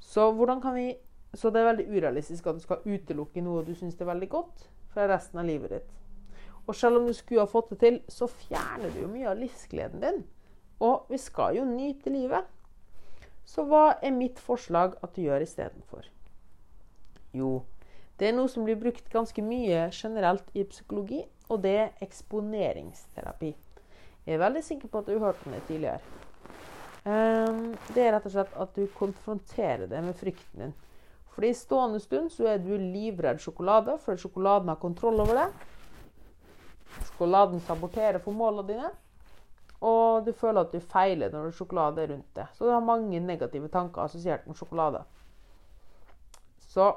Så, 0.00 0.30
vi, 0.32 0.88
så 1.34 1.50
det 1.50 1.60
er 1.60 1.70
veldig 1.70 1.86
urealistisk 1.92 2.46
at 2.46 2.58
du 2.58 2.64
skal 2.64 2.82
utelukke 2.86 3.42
noe 3.44 3.64
du 3.66 3.74
syns 3.76 3.98
er 4.00 4.10
veldig 4.10 4.28
godt, 4.32 4.68
fra 4.92 5.06
resten 5.10 5.40
av 5.40 5.46
livet 5.46 5.74
ditt. 5.76 5.94
Og 6.68 6.76
selv 6.76 7.00
om 7.00 7.06
du 7.06 7.14
skulle 7.16 7.44
ha 7.44 7.48
fått 7.48 7.70
det 7.72 7.78
til, 7.80 8.00
så 8.08 8.28
fjerner 8.28 8.92
du 8.92 9.02
jo 9.02 9.08
mye 9.08 9.30
av 9.30 9.38
livsgleden 9.40 10.02
din. 10.04 10.22
Og 10.84 11.08
vi 11.08 11.18
skal 11.18 11.56
jo 11.56 11.64
nyte 11.64 12.12
livet. 12.12 12.44
Så 13.48 13.64
hva 13.64 13.96
er 14.04 14.12
mitt 14.12 14.40
forslag 14.42 14.98
at 15.02 15.14
du 15.16 15.22
gjør 15.24 15.44
istedenfor? 15.46 16.04
Jo, 17.32 17.62
det 18.20 18.28
er 18.28 18.36
noe 18.36 18.50
som 18.52 18.66
blir 18.66 18.76
brukt 18.76 19.08
ganske 19.12 19.42
mye 19.44 19.86
generelt 19.94 20.48
i 20.52 20.66
psykologi, 20.68 21.22
og 21.48 21.62
det 21.64 21.74
er 21.80 22.04
eksponeringsterapi. 22.04 23.54
Jeg 24.28 24.36
er 24.36 24.42
veldig 24.42 24.60
sikker 24.60 24.90
på 24.92 25.00
at 25.00 25.06
du 25.08 25.14
har 25.14 25.30
hørt 25.30 25.46
om 25.48 25.54
det 25.56 25.62
tidligere. 25.64 26.00
Um, 27.08 27.70
det 27.94 28.02
er 28.04 28.10
rett 28.12 28.26
og 28.28 28.34
slett 28.34 28.56
at 28.60 28.74
du 28.76 28.82
konfronterer 28.98 29.86
det 29.88 30.02
med 30.04 30.18
frykten 30.18 30.66
din. 30.66 30.74
Fordi 31.32 31.48
i 31.48 31.56
stående 31.56 32.00
stund 32.02 32.28
så 32.34 32.50
er 32.52 32.58
du 32.60 32.74
livredd 32.76 33.40
sjokolade, 33.40 33.94
fordi 34.02 34.20
sjokoladen 34.20 34.68
har 34.68 34.76
kontroll 34.82 35.22
over 35.24 35.38
deg. 35.38 35.62
Sjokoladen 37.06 37.64
saboterer 37.64 38.20
for 38.20 38.36
målene 38.36 38.66
dine. 38.68 38.90
Og 39.80 40.26
du 40.26 40.34
føler 40.36 40.66
at 40.66 40.76
du 40.76 40.84
feiler 40.84 41.32
når 41.32 41.56
sjokolade 41.56 42.04
er 42.04 42.12
rundt 42.12 42.28
deg. 42.36 42.52
Så 42.52 42.68
du 42.68 42.74
har 42.74 42.84
mange 42.84 43.22
negative 43.24 43.72
tanker 43.72 44.04
assosiert 44.04 44.44
med 44.44 44.60
sjokolade. 44.60 45.06
Så 46.68 46.90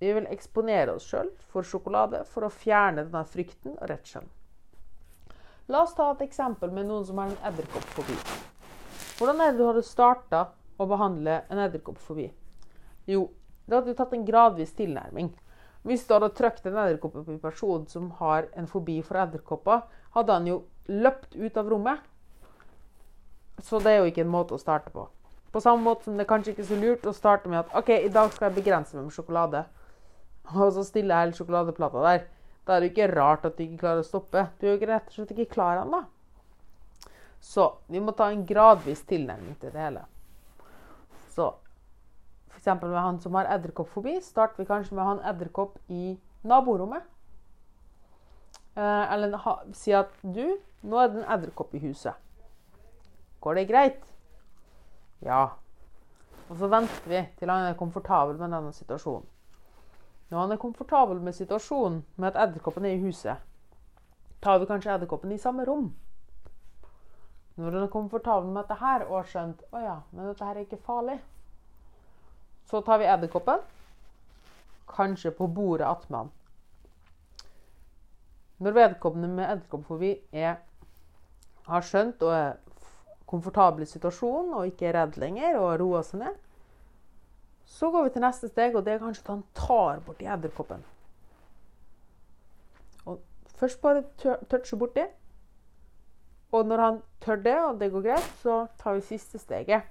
vi 0.00 0.16
vil 0.16 0.32
eksponere 0.32 0.96
oss 0.96 1.10
sjøl 1.10 1.28
for 1.52 1.68
sjokolade 1.68 2.24
for 2.32 2.48
å 2.48 2.54
fjerne 2.54 3.04
denne 3.04 3.26
frykten 3.28 3.76
og 3.76 3.88
redselen. 3.92 4.32
La 5.68 5.82
oss 5.84 5.92
ta 5.92 6.06
et 6.14 6.22
eksempel 6.24 6.70
med 6.72 6.86
noen 6.88 7.02
som 7.04 7.18
har 7.20 7.28
en 7.28 7.50
edderkoppfobi. 7.50 8.14
Hvordan 9.18 9.42
er 9.44 9.50
det 9.52 9.58
du 9.58 9.66
hadde 9.66 9.82
starta 9.84 10.46
å 10.80 10.86
behandle 10.88 11.42
en 11.52 11.60
edderkoppfobi? 11.60 12.30
Jo, 13.10 13.26
da 13.68 13.76
hadde 13.76 13.92
du 13.92 13.98
tatt 13.98 14.14
en 14.16 14.24
gradvis 14.24 14.72
tilnærming. 14.78 15.28
Hvis 15.84 16.06
du 16.08 16.14
hadde 16.14 16.30
trykt 16.38 16.64
en 16.64 16.78
edderkopp 16.80 17.18
på 17.18 17.24
en 17.34 17.42
person 17.42 17.84
som 17.92 18.06
har 18.22 18.48
en 18.56 18.70
fobi 18.70 18.96
for 19.04 19.20
edderkopper, 19.20 19.84
hadde 20.16 20.38
han 20.38 20.48
jo 20.48 20.62
løpt 20.88 21.36
ut 21.36 21.60
av 21.60 21.68
rommet. 21.68 22.00
Så 23.60 23.82
det 23.84 23.92
er 23.92 24.00
jo 24.00 24.08
ikke 24.08 24.24
en 24.24 24.32
måte 24.32 24.56
å 24.56 24.62
starte 24.62 24.94
på. 24.94 25.04
På 25.52 25.60
samme 25.60 25.84
måte 25.84 26.08
som 26.08 26.16
det 26.16 26.24
er 26.24 26.32
kanskje 26.32 26.54
ikke 26.54 26.64
er 26.64 26.70
så 26.70 26.80
lurt 26.80 27.04
å 27.04 27.16
starte 27.16 27.52
med 27.52 27.60
at 27.66 27.76
OK, 27.76 27.92
i 27.92 28.12
dag 28.14 28.32
skal 28.32 28.48
jeg 28.48 28.62
begrense 28.62 28.96
meg 28.96 29.10
med 29.10 29.16
sjokolade. 29.20 29.66
Og 30.56 30.72
så 30.72 30.88
stiller 30.88 31.12
jeg 31.12 31.28
hele 31.28 31.40
sjokoladeplata 31.42 32.08
der. 32.08 32.26
Da 32.68 32.76
er 32.76 32.84
det 32.84 32.90
ikke 32.92 33.08
rart 33.14 33.46
at 33.48 33.56
du 33.56 33.62
ikke 33.64 33.80
klarer 33.80 34.02
å 34.02 34.06
stoppe. 34.06 34.42
Du 34.60 34.66
er 34.68 34.74
jo 34.74 34.88
rett 34.90 35.06
og 35.08 35.14
slett 35.14 35.30
ikke 35.32 35.54
klar 35.54 35.78
ennå. 35.80 36.02
Så 37.40 37.64
vi 37.88 38.02
må 38.04 38.12
ta 38.12 38.26
en 38.28 38.44
gradvis 38.44 39.06
tilnærming 39.08 39.54
til 39.62 39.72
det 39.72 39.80
hele. 39.80 40.02
Så 41.32 41.46
f.eks. 42.50 42.66
med 42.82 42.98
han 42.98 43.20
som 43.24 43.38
har 43.38 43.48
edderkoppfobi, 43.54 44.18
starter 44.20 44.60
vi 44.60 44.68
kanskje 44.68 44.98
med 44.98 45.04
å 45.04 45.06
ha 45.06 45.14
en 45.16 45.24
edderkopp 45.30 45.78
i 45.88 46.18
naborommet. 46.44 47.06
Eh, 48.76 49.04
eller 49.14 49.38
ha, 49.46 49.56
si 49.72 49.96
at 49.96 50.12
du, 50.20 50.58
nå 50.84 51.00
er 51.00 51.08
det 51.08 51.22
en 51.22 51.32
edderkopp 51.38 51.72
i 51.72 51.82
huset. 51.86 52.20
Går 53.40 53.62
det 53.62 53.68
greit? 53.70 54.04
Ja. 55.24 55.46
Og 56.50 56.60
så 56.60 56.68
venter 56.68 57.08
vi 57.08 57.24
til 57.40 57.48
han 57.48 57.70
er 57.70 57.80
komfortabel 57.80 58.36
med 58.36 58.52
denne 58.52 58.76
situasjonen. 58.76 59.24
Når 60.28 60.40
han 60.40 60.52
er 60.52 60.60
komfortabel 60.60 61.20
med 61.24 61.32
situasjonen 61.36 62.02
med 62.16 62.28
at 62.28 62.42
edderkoppen 62.48 62.84
er 62.84 62.98
i 62.98 63.02
huset, 63.02 63.40
tar 64.44 64.58
vi 64.60 64.68
kanskje 64.68 64.92
edderkoppen 64.94 65.32
i 65.32 65.40
samme 65.40 65.64
rom. 65.64 65.88
Når 67.56 67.72
han 67.72 67.86
er 67.86 67.92
komfortabel 67.92 68.50
med 68.52 68.62
dette 68.62 68.76
her 68.82 69.06
og 69.08 69.16
har 69.16 69.30
skjønt 69.32 69.64
å 69.72 69.82
ja, 69.82 69.96
men 70.12 70.28
dette 70.28 70.44
her 70.46 70.58
er 70.58 70.66
ikke 70.66 70.80
farlig, 70.84 71.16
så 72.68 72.82
tar 72.84 73.00
vi 73.00 73.08
edderkoppen, 73.08 73.64
kanskje 74.88 75.32
på 75.36 75.48
bordet 75.48 75.88
attmed 75.88 76.18
han. 76.18 76.34
Når 78.58 78.74
vedkommende 78.76 79.30
med 79.32 79.46
edderkoppfobi 79.48 80.12
har 81.68 81.84
skjønt 81.88 82.22
og 82.26 82.34
er 82.34 82.56
komfortabel 83.28 83.84
i 83.84 83.88
situasjonen 83.88 84.54
og 84.56 84.68
ikke 84.70 84.88
er 84.88 84.96
redd 84.98 85.18
lenger 85.20 85.58
og 85.60 85.76
roa 85.80 86.02
seg 86.04 86.22
ned, 86.24 86.36
så 87.68 87.90
går 87.92 88.06
vi 88.06 88.14
til 88.14 88.24
neste 88.24 88.48
steg, 88.48 88.76
og 88.76 88.84
det 88.86 88.94
er 88.94 89.02
kanskje 89.02 89.26
at 89.26 89.32
han 89.34 89.44
tar 89.56 90.00
borti 90.06 90.26
edderkoppen. 90.26 90.80
Og 93.04 93.20
først 93.60 93.80
bare 93.84 94.04
toucher 94.48 94.80
borti. 94.80 95.04
Og 96.52 96.64
når 96.64 96.80
han 96.80 97.00
tør 97.20 97.42
det, 97.44 97.56
og 97.60 97.80
det 97.80 97.90
går 97.92 98.06
greit, 98.06 98.30
så 98.40 98.62
tar 98.80 98.96
vi 98.96 99.04
siste 99.04 99.38
steget. 99.38 99.84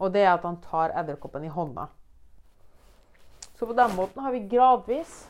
Og 0.00 0.14
det 0.14 0.22
er 0.24 0.32
at 0.32 0.46
han 0.48 0.56
tar 0.64 0.94
edderkoppen 0.96 1.44
i 1.44 1.52
hånda. 1.52 1.90
Så 3.58 3.68
på 3.68 3.76
den 3.76 3.92
måten 3.96 4.24
har 4.24 4.32
vi 4.32 4.46
gradvis 4.48 5.26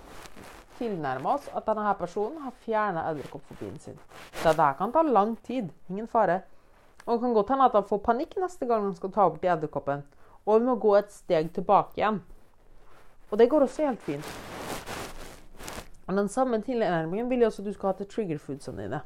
tilnærma 0.79 1.35
oss 1.35 1.49
at 1.51 1.67
denne 1.67 1.91
personen 1.99 2.39
har 2.45 2.55
fjerna 2.63 3.09
edderkoppfobien 3.11 3.81
sin. 3.83 3.99
Så 4.39 4.53
dette 4.53 4.71
kan 4.79 4.95
ta 4.95 5.03
lang 5.03 5.35
tid. 5.43 5.73
Ingen 5.91 6.07
fare. 6.09 6.45
Og 7.05 7.17
det 7.17 7.25
kan 7.25 7.35
godt 7.35 7.51
hende 7.51 7.67
at 7.67 7.75
han 7.75 7.89
får 7.91 8.03
panikk 8.07 8.39
neste 8.39 8.69
gang 8.71 8.87
han 8.87 8.95
skal 8.95 9.11
ta 9.11 9.27
bort 9.27 9.45
edderkoppen. 9.45 10.07
Og 10.47 10.61
vi 10.61 10.67
må 10.67 10.77
gå 10.81 10.95
et 10.99 11.13
steg 11.13 11.53
tilbake 11.55 12.01
igjen. 12.01 12.21
Og 13.31 13.39
det 13.39 13.49
går 13.51 13.67
også 13.67 13.87
helt 13.87 14.03
fint. 14.03 14.31
Men 16.07 16.17
Den 16.17 16.29
samme 16.29 16.63
tilnærmingen 16.63 17.31
vil 17.31 17.39
jeg 17.39 17.47
også 17.47 17.63
du 17.63 17.73
skal 17.73 17.93
ha 17.93 17.93
til 17.99 18.09
triggerfoodsene 18.11 18.83
dine. 18.83 19.01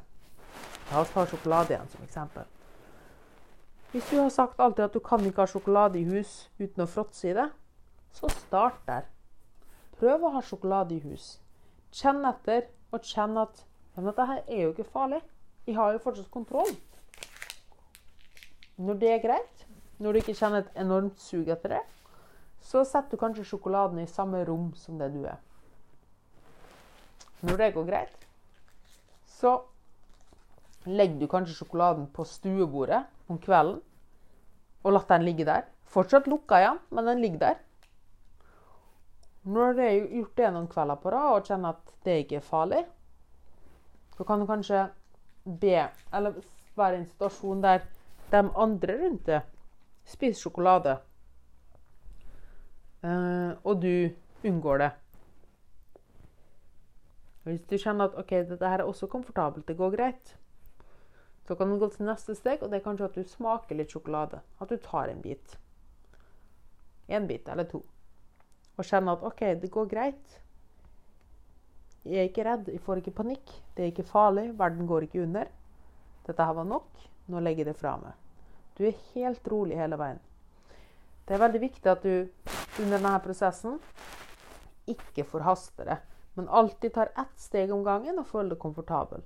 La 0.91 1.01
oss 1.01 1.13
ta 1.13 1.25
sjokolade 1.25 1.75
igjen 1.75 1.91
som 1.91 2.05
eksempel. 2.05 2.47
Hvis 3.91 4.09
du 4.09 4.17
har 4.17 4.29
sagt 4.29 4.59
alltid 4.59 4.85
at 4.85 4.93
du 4.93 4.99
kan 4.99 5.21
ikke 5.25 5.45
ha 5.45 5.49
sjokolade 5.49 5.99
i 5.99 6.07
hus 6.07 6.49
uten 6.59 6.83
å 6.83 6.89
fråtse 6.89 7.29
i 7.29 7.35
det, 7.37 7.45
så 8.11 8.29
start 8.33 8.81
der. 8.87 9.05
Prøv 9.99 10.25
å 10.25 10.33
ha 10.35 10.41
sjokolade 10.41 10.97
i 10.97 11.03
hus. 11.05 11.37
Kjenn 11.95 12.25
etter, 12.27 12.67
og 12.91 13.05
kjenn 13.05 13.37
at 13.39 13.63
men 13.95 14.09
dette 14.09 14.25
her 14.27 14.41
er 14.47 14.65
jo 14.65 14.73
ikke 14.73 14.89
farlig. 14.91 15.21
Jeg 15.67 15.77
har 15.77 15.93
jo 15.95 16.01
fortsatt 16.03 16.31
kontroll. 16.31 16.73
Når 18.75 18.97
det 18.99 19.11
er 19.13 19.21
greit, 19.23 19.64
når 19.97 20.11
du 20.11 20.19
ikke 20.19 20.35
kjenner 20.35 20.63
et 20.63 20.79
enormt 20.81 21.19
sug 21.21 21.47
etter 21.51 21.77
det, 21.77 21.83
så 22.65 22.83
setter 22.87 23.15
du 23.15 23.21
kanskje 23.21 23.45
sjokoladen 23.47 24.01
i 24.01 24.09
samme 24.09 24.41
rom 24.47 24.71
som 24.79 24.97
det 24.99 25.11
du 25.13 25.21
er. 25.29 25.37
Når 27.45 27.61
det 27.61 27.73
går 27.75 27.85
greit, 27.87 28.25
så 29.29 29.59
legger 30.85 31.19
du 31.21 31.27
kanskje 31.29 31.59
sjokoladen 31.59 32.07
på 32.13 32.25
stuebordet 32.27 33.03
om 33.29 33.39
kvelden 33.41 33.79
og 34.85 34.93
lar 34.93 35.05
den 35.09 35.25
ligge 35.25 35.45
der. 35.45 35.63
Fortsatt 35.89 36.27
lukka 36.29 36.59
igjen, 36.61 36.81
men 36.89 37.07
den 37.09 37.21
ligger 37.21 37.39
der. 37.39 37.55
Når 39.45 39.73
du 39.73 39.81
har 39.81 39.95
gjort 40.17 40.37
det 40.37 40.51
noen 40.53 40.69
kvelder 40.69 41.01
på 41.01 41.13
rad 41.13 41.31
og 41.37 41.49
kjenner 41.49 41.75
at 41.75 41.97
det 42.05 42.19
ikke 42.23 42.39
er 42.39 42.45
farlig, 42.45 42.83
så 44.17 44.25
kan 44.25 44.41
du 44.41 44.47
kanskje 44.49 44.87
be, 45.45 45.87
eller 46.13 46.39
være 46.75 46.95
i 46.95 47.01
en 47.03 47.09
situasjon 47.09 47.61
der 47.63 47.85
de 48.31 48.41
andre 48.41 48.95
rundt 49.01 49.27
deg 49.29 49.54
spiser 50.05 50.39
sjokolade, 50.39 50.97
eh, 53.01 53.51
og 53.63 53.81
du 53.81 54.11
unngår 54.45 54.83
det. 54.83 54.91
Hvis 57.45 57.65
du 57.69 57.75
kjenner 57.77 58.09
at 58.09 58.17
ok, 58.17 58.31
dette 58.49 58.69
her 58.69 58.81
er 58.81 58.89
også 58.89 59.09
komfortabelt, 59.09 59.67
det 59.67 59.77
går 59.77 59.93
greit, 59.97 60.37
så 61.45 61.57
kan 61.57 61.69
du 61.69 61.77
gå 61.77 61.89
til 61.93 62.07
neste 62.07 62.33
steg, 62.37 62.63
og 62.63 62.71
det 62.71 62.79
er 62.79 62.87
kanskje 62.87 63.09
at 63.09 63.19
du 63.19 63.27
smaker 63.29 63.77
litt 63.77 63.93
sjokolade. 63.93 64.41
At 64.61 64.71
du 64.71 64.79
tar 64.81 65.11
en 65.11 65.21
bit. 65.21 65.59
En 67.05 67.27
bit 67.29 67.49
eller 67.53 67.69
to 67.69 67.83
og 68.75 68.83
kjenner 68.83 69.15
at 69.15 69.23
OK, 69.23 69.41
det 69.61 69.71
går 69.71 69.87
greit. 69.91 70.41
Jeg 72.05 72.21
er 72.21 72.29
ikke 72.29 72.45
redd, 72.45 72.69
jeg 72.69 72.83
får 72.83 73.01
ikke 73.01 73.15
panikk. 73.21 73.53
Det 73.75 73.85
er 73.85 73.93
ikke 73.93 74.07
farlig, 74.07 74.49
verden 74.59 74.87
går 74.87 75.07
ikke 75.07 75.23
under. 75.23 75.49
Dette 76.27 76.45
her 76.45 76.57
var 76.57 76.67
nok. 76.69 76.89
Nå 77.31 77.41
legger 77.41 77.65
jeg 77.65 77.73
det 77.73 77.79
fra 77.79 77.95
meg. 78.01 78.24
Du 78.75 78.83
er 78.87 78.97
helt 79.13 79.47
rolig 79.47 79.77
hele 79.79 79.97
veien. 79.99 80.19
Det 81.25 81.35
er 81.35 81.41
veldig 81.41 81.61
viktig 81.63 81.89
at 81.89 82.03
du 82.03 82.27
under 82.83 82.97
denne 82.97 83.13
prosessen 83.23 83.79
ikke 84.91 85.23
forhaster 85.25 85.87
det, 85.89 85.97
men 86.35 86.51
alltid 86.51 86.93
tar 86.93 87.13
ett 87.17 87.39
steg 87.41 87.71
om 87.73 87.85
gangen 87.85 88.19
og 88.21 88.27
føler 88.29 88.53
deg 88.53 88.61
komfortabel. 88.61 89.23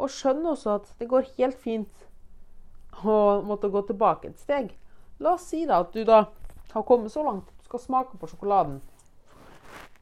Og 0.00 0.10
skjønn 0.12 0.42
også 0.48 0.78
at 0.80 0.88
det 0.98 1.08
går 1.12 1.28
helt 1.36 1.60
fint 1.60 2.06
å 3.04 3.42
måtte 3.46 3.70
gå 3.72 3.84
tilbake 3.86 4.32
et 4.32 4.40
steg. 4.40 4.72
La 5.20 5.36
oss 5.36 5.46
si 5.52 5.62
da 5.68 5.82
at 5.84 5.92
du 5.92 6.02
da 6.08 6.24
har 6.72 6.88
kommet 6.88 7.12
så 7.12 7.22
langt 7.24 7.48
at 7.52 7.60
du 7.60 7.68
skal 7.68 7.84
smake 7.84 8.18
på 8.20 8.30
sjokoladen. 8.32 8.80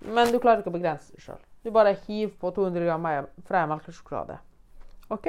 Men 0.05 0.31
du 0.33 0.39
klarer 0.39 0.63
ikke 0.63 0.73
å 0.73 0.79
begrense 0.79 1.13
deg 1.15 1.27
sjøl. 1.27 1.43
Du 1.65 1.71
bare 1.75 1.97
hiver 2.07 2.35
på 2.41 2.51
200 2.55 2.87
gram 2.87 3.07
fra 3.47 3.67
melkesjokolade. 3.71 4.39
OK. 5.15 5.29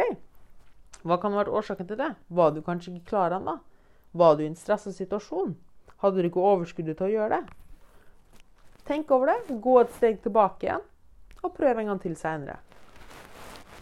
Hva 1.06 1.20
kan 1.22 1.36
ha 1.36 1.44
vært 1.44 1.54
årsaken 1.54 1.88
til 1.90 2.00
det? 2.00 2.12
Var 2.34 2.54
du 2.54 2.64
kanskje 2.66 2.96
ikke 2.96 3.12
klar 3.14 3.36
ennå? 3.38 3.60
Var 4.18 4.36
du 4.36 4.44
i 4.44 4.50
en 4.50 4.58
stressa 4.58 4.94
situasjon? 4.96 5.54
Hadde 6.02 6.22
du 6.22 6.30
ikke 6.30 6.42
overskuddet 6.42 6.98
til 6.98 7.08
å 7.08 7.14
gjøre 7.14 7.38
det? 7.38 7.56
Tenk 8.86 9.12
over 9.14 9.32
det, 9.32 9.58
gå 9.62 9.80
et 9.82 9.94
steg 9.98 10.20
tilbake 10.22 10.68
igjen, 10.68 10.84
og 11.42 11.54
prøv 11.58 11.82
en 11.82 11.92
gang 11.92 12.02
til 12.02 12.18
seinere. 12.18 12.58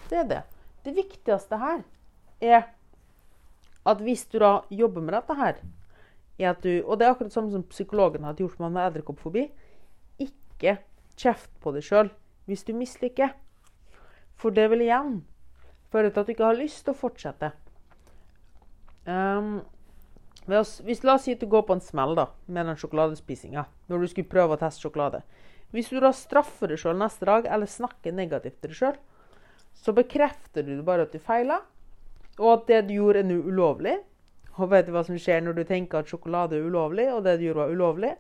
Det 0.10 0.20
er 0.22 0.30
det. 0.30 0.42
Det 0.84 0.96
viktigste 0.96 1.60
her 1.60 1.84
er 2.44 2.68
at 3.88 4.04
hvis 4.04 4.26
du 4.32 4.38
da 4.40 4.62
jobber 4.72 5.04
med 5.04 5.16
dette 5.16 5.36
her, 5.40 5.60
er 6.40 6.56
du 6.60 6.84
Og 6.88 6.98
det 6.98 7.06
er 7.06 7.12
akkurat 7.14 7.34
sånn 7.34 7.52
som 7.54 7.64
psykologen 7.70 8.24
hadde 8.26 8.42
gjort 8.42 8.60
med 8.60 8.80
edderkoppfobi. 8.82 9.44
Ikke 10.20 10.80
kjeft 11.16 11.52
på 11.62 11.72
deg 11.76 11.86
sjøl 11.86 12.10
hvis 12.50 12.66
du 12.66 12.74
mislykker. 12.74 13.36
For 14.36 14.52
det 14.52 14.66
vil 14.72 14.82
igjen 14.82 15.22
føre 15.94 16.12
til 16.12 16.24
at 16.24 16.28
du 16.28 16.34
ikke 16.34 16.50
har 16.50 16.60
lyst 16.60 16.84
til 16.84 16.94
å 16.94 17.00
fortsette. 17.00 17.54
Um, 19.06 19.62
hvis, 20.48 21.04
la 21.04 21.16
oss 21.16 21.26
si 21.28 21.36
at 21.36 21.44
du 21.44 21.48
går 21.52 21.64
på 21.68 21.78
en 21.78 21.84
smell 21.84 22.18
da, 22.20 22.28
med 22.52 22.68
den 22.68 22.80
sjokoladespisinga 22.80 23.66
når 23.92 24.04
du 24.04 24.12
skulle 24.12 24.32
prøve 24.32 24.56
å 24.58 24.60
teste 24.60 24.84
sjokolade. 24.84 25.24
Hvis 25.74 25.90
du 25.90 26.00
da 26.04 26.12
straffer 26.14 26.70
deg 26.70 26.82
sjøl 26.82 27.00
neste 27.00 27.26
dag 27.28 27.48
eller 27.50 27.70
snakker 27.70 28.16
negativt 28.16 28.60
til 28.62 28.74
deg 28.74 28.80
sjøl, 28.80 28.98
så 29.74 29.96
bekrefter 29.96 30.66
du 30.68 30.76
bare 30.86 31.08
at 31.08 31.16
du 31.16 31.20
feila, 31.24 31.62
og 32.40 32.50
at 32.52 32.68
det 32.70 32.82
du 32.90 32.98
gjorde, 32.98 33.24
er 33.24 33.30
nå 33.30 33.40
ulovlig. 33.46 33.96
Og 34.54 34.70
vet 34.70 34.86
du 34.86 34.94
hva 34.94 35.02
som 35.06 35.18
skjer 35.18 35.42
når 35.42 35.58
du 35.58 35.64
tenker 35.70 36.02
at 36.02 36.12
sjokolade 36.12 36.60
er 36.60 36.68
ulovlig, 36.68 37.08
og 37.14 37.24
det 37.26 37.40
du 37.40 37.48
gjorde, 37.48 37.64
var 37.64 37.74
ulovlig, 37.74 38.12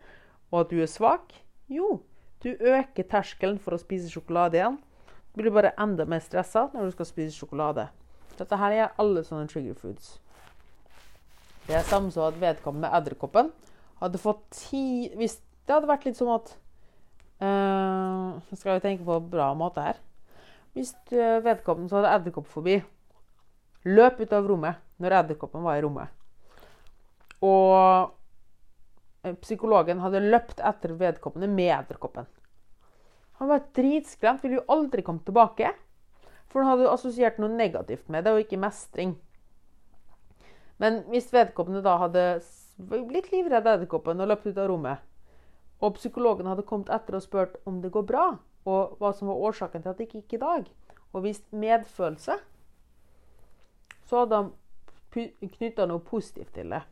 og 0.49 0.63
at 0.63 0.73
du 0.73 0.81
er 0.81 0.89
svak? 0.89 1.35
Jo, 1.69 1.99
du 2.43 2.51
øker 2.53 3.05
terskelen 3.09 3.59
for 3.61 3.75
å 3.75 3.81
spise 3.81 4.09
sjokolade 4.11 4.59
igjen. 4.59 4.79
Du 5.33 5.41
blir 5.41 5.53
bare 5.53 5.73
enda 5.81 6.05
mer 6.09 6.21
stressa 6.23 6.67
når 6.73 6.89
du 6.89 6.95
skal 6.95 7.09
spise 7.09 7.35
sjokolade. 7.35 7.87
Dette 8.37 8.57
her 8.57 8.75
er 8.75 8.95
alle 9.01 9.23
sånne 9.25 9.49
trigger 9.49 9.77
foods. 9.77 10.17
Det 11.67 11.77
er 11.77 11.85
samme 11.87 12.11
som 12.11 12.27
at 12.27 12.39
vedkommende 12.41 12.91
edderkoppen 12.93 13.53
hadde 14.01 14.19
fått 14.19 14.41
ti 14.51 15.13
Hvis 15.15 15.37
det 15.63 15.71
hadde 15.71 15.87
vært 15.87 16.03
litt 16.03 16.17
sånn 16.17 16.33
at 16.33 16.49
uh, 17.39 18.41
Skal 18.51 18.75
vi 18.75 18.83
tenke 18.83 19.07
på 19.07 19.15
en 19.15 19.29
bra 19.31 19.53
måte 19.55 19.85
her. 19.85 20.01
Hvis 20.73 20.91
eh, 21.13 21.37
vedkommende 21.45 21.91
som 21.91 22.01
hadde 22.01 22.15
edderkoppfobi, 22.17 22.79
løp 23.85 24.19
ut 24.19 24.33
av 24.33 24.49
rommet 24.49 24.81
når 24.97 25.19
edderkoppen 25.19 25.61
var 25.63 25.77
i 25.77 25.83
rommet 25.85 26.09
og 27.43 28.13
eh, 29.23 29.35
psykologen 29.43 30.01
hadde 30.03 30.23
løpt 30.23 30.63
etter 30.63 30.95
vedkommende 30.99 31.49
med 31.51 31.71
edderkoppen. 31.75 32.29
Han 33.43 33.49
var 33.49 33.65
dritskremt, 33.75 34.39
ville 34.39 34.61
jo 34.61 34.67
aldri 34.71 35.03
komme 35.03 35.19
tilbake. 35.19 35.73
For 36.47 36.63
han 36.63 36.77
hadde 36.77 36.93
assosiert 36.93 37.41
noe 37.43 37.51
negativt 37.51 38.07
med 38.07 38.23
det, 38.23 38.31
og 38.31 38.39
ikke 38.39 38.59
mestring. 38.61 39.17
Men 40.79 41.01
hvis 41.11 41.27
vedkommende 41.35 41.81
da 41.83 41.97
hadde 41.99 42.23
blitt 42.79 43.27
livredd 43.33 43.67
edderkoppen 43.67 44.23
og 44.23 44.31
løpt 44.31 44.47
ut 44.47 44.61
av 44.63 44.69
rommet, 44.71 45.03
og 45.83 45.99
psykologen 45.99 46.47
hadde 46.47 46.63
kommet 46.63 46.93
etter 46.95 47.19
og 47.19 47.25
spurt 47.25 47.59
om 47.67 47.83
det 47.83 47.91
går 47.91 48.07
bra, 48.07 48.23
og 48.63 48.95
hva 49.03 49.11
som 49.11 49.27
var 49.27 49.43
årsaken 49.51 49.83
til 49.83 49.91
at 49.91 49.99
det 49.99 50.07
ikke 50.07 50.21
gikk 50.21 50.39
i 50.39 50.43
dag, 50.45 50.73
og 51.11 51.27
vist 51.27 51.43
medfølelse, 51.51 52.39
så 54.07 54.23
hadde 54.23 54.39
han 54.39 54.53
knytta 55.57 55.91
noe 55.91 55.99
positivt 55.99 56.55
til 56.55 56.71
det 56.71 56.85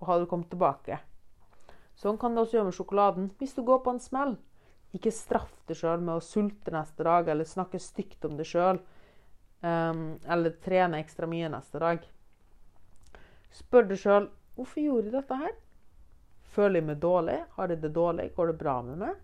og 0.00 0.14
hadde 0.14 0.32
kommet 0.32 0.48
tilbake. 0.48 0.96
Sånn 1.92 2.16
kan 2.16 2.32
det 2.32 2.46
også 2.46 2.56
gjøre 2.56 2.70
med 2.70 2.80
sjokoladen. 2.80 3.32
Hvis 3.36 3.52
du 3.52 3.60
går 3.68 3.84
på 3.84 3.92
en 3.92 4.00
smell, 4.00 4.38
ikke 4.96 5.12
straff 5.14 5.52
deg 5.68 5.78
sjøl 5.78 6.02
med 6.02 6.16
å 6.18 6.24
sulte 6.24 6.72
neste 6.74 7.06
dag 7.06 7.28
eller 7.30 7.46
snakke 7.46 7.78
stygt 7.82 8.24
om 8.26 8.36
deg 8.38 8.48
sjøl. 8.48 8.80
Um, 9.60 9.68
ehm, 9.70 10.04
eller 10.26 10.56
trene 10.64 11.00
ekstra 11.02 11.28
mye 11.30 11.50
neste 11.52 11.82
dag. 11.82 12.06
Spør 13.54 13.90
deg 13.90 14.00
sjøl 14.00 14.30
hvorfor 14.56 14.82
gjorde 14.82 15.10
jeg 15.10 15.16
dette 15.18 15.40
her. 15.42 15.58
Føler 16.50 16.80
jeg 16.80 16.88
meg 16.88 17.02
dårlig? 17.02 17.38
Har 17.56 17.70
jeg 17.70 17.82
det 17.82 17.92
dårlig? 17.94 18.30
Går 18.34 18.50
det 18.50 18.60
bra 18.62 18.80
med 18.82 19.02
meg? 19.04 19.20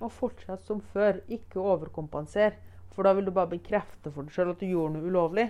Og 0.00 0.12
fortsett 0.12 0.66
som 0.66 0.82
før. 0.92 1.22
Ikke 1.32 1.62
overkompenser. 1.62 2.58
For 2.92 3.06
da 3.06 3.14
vil 3.16 3.28
du 3.28 3.32
bare 3.32 3.54
bekrefte 3.54 4.12
for 4.12 4.26
deg 4.26 4.34
sjøl 4.34 4.52
at 4.52 4.60
du 4.60 4.68
gjorde 4.68 4.98
noe 4.98 5.08
ulovlig. 5.08 5.46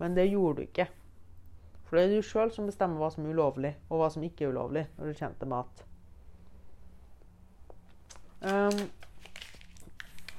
Men 0.00 0.16
det 0.16 0.30
gjorde 0.30 0.62
du 0.62 0.70
ikke. 0.70 0.88
For 1.86 1.98
det 1.98 2.06
er 2.06 2.16
du 2.16 2.26
sjøl 2.26 2.50
som 2.54 2.68
bestemmer 2.68 3.00
hva 3.00 3.12
som 3.12 3.26
er 3.26 3.36
ulovlig, 3.36 3.76
og 3.90 4.00
hva 4.00 4.08
som 4.12 4.24
ikke 4.26 4.46
er 4.46 4.56
ulovlig 4.56 4.86
når 4.96 5.12
du 5.12 5.18
kommer 5.20 5.38
til 5.40 5.52
mat. 5.52 5.84
Um, 8.46 8.86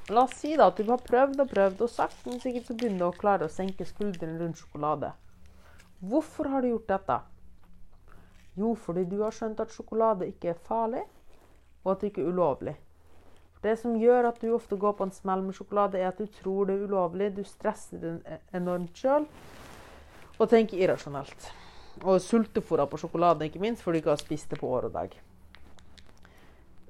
La 0.09 0.23
oss 0.23 0.37
si 0.39 0.53
da 0.55 0.69
at 0.71 0.77
du 0.79 0.87
har 0.87 1.01
prøvd 1.03 1.41
og 1.43 1.49
prøvd, 1.51 1.81
og 1.83 1.91
sakte, 1.91 2.29
men 2.29 2.39
sikkert 2.39 2.69
så 2.69 2.75
begynner 2.79 3.01
du 3.01 3.05
å 3.09 3.15
klare 3.15 3.47
å 3.47 3.51
senke 3.51 3.83
skuldrene 3.83 4.39
rundt 4.39 4.61
sjokolade. 4.61 5.09
Hvorfor 5.99 6.47
har 6.47 6.63
du 6.63 6.69
gjort 6.69 6.93
dette? 6.93 7.17
Jo, 8.55 8.71
fordi 8.79 9.03
du 9.11 9.17
har 9.19 9.35
skjønt 9.35 9.59
at 9.59 9.73
sjokolade 9.75 10.29
ikke 10.31 10.53
er 10.53 10.61
farlig, 10.69 11.01
og 11.83 11.91
at 11.91 12.05
det 12.05 12.13
ikke 12.13 12.23
er 12.23 12.29
ulovlig. 12.31 12.75
Det 13.65 13.73
som 13.81 13.97
gjør 13.99 14.29
at 14.29 14.39
du 14.39 14.53
ofte 14.55 14.77
går 14.79 14.95
på 14.95 15.09
en 15.09 15.11
smell 15.11 15.43
med 15.43 15.57
sjokolade, 15.57 15.99
er 15.99 16.13
at 16.13 16.23
du 16.23 16.31
tror 16.39 16.69
det 16.69 16.77
er 16.77 16.87
ulovlig. 16.87 17.29
Du 17.35 17.43
stresser 17.43 17.99
det 17.99 18.39
enormt 18.55 18.95
sjøl 18.95 19.27
og 20.37 20.47
tenker 20.47 20.79
irrasjonelt. 20.79 21.51
Og 22.05 22.21
sultefòra 22.23 22.87
på 22.87 23.01
sjokolade, 23.01 23.49
ikke 23.49 23.59
minst, 23.59 23.83
fordi 23.83 23.99
du 23.99 24.05
ikke 24.05 24.15
har 24.15 24.23
spist 24.23 24.53
det 24.53 24.61
på 24.61 24.71
år 24.71 24.87
og 24.87 24.95
dag. 24.95 25.19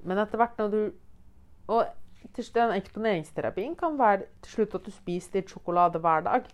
Men 0.06 0.22
etter 0.22 0.38
hvert 0.38 0.60
når 0.62 0.74
du 0.76 0.82
Og 1.68 1.88
den 2.54 2.74
eksponeringsterapien 2.78 3.76
kan 3.76 3.98
være 4.00 4.28
til 4.46 4.54
slutt 4.54 4.76
at 4.80 4.86
du 4.86 4.92
spiser 4.92 5.40
litt 5.40 5.52
sjokolade 5.52 6.00
hver 6.04 6.24
dag. 6.28 6.48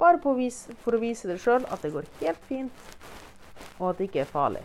Bare 0.00 0.34
vise, 0.36 0.74
for 0.80 0.96
å 0.96 1.00
vise 1.00 1.28
deg 1.28 1.40
sjøl 1.40 1.66
at 1.68 1.82
det 1.84 1.92
går 1.92 2.08
helt 2.22 2.40
fint, 2.48 2.72
og 3.78 3.90
at 3.90 3.98
det 3.98 4.08
ikke 4.08 4.22
er 4.24 4.30
farlig. 4.30 4.64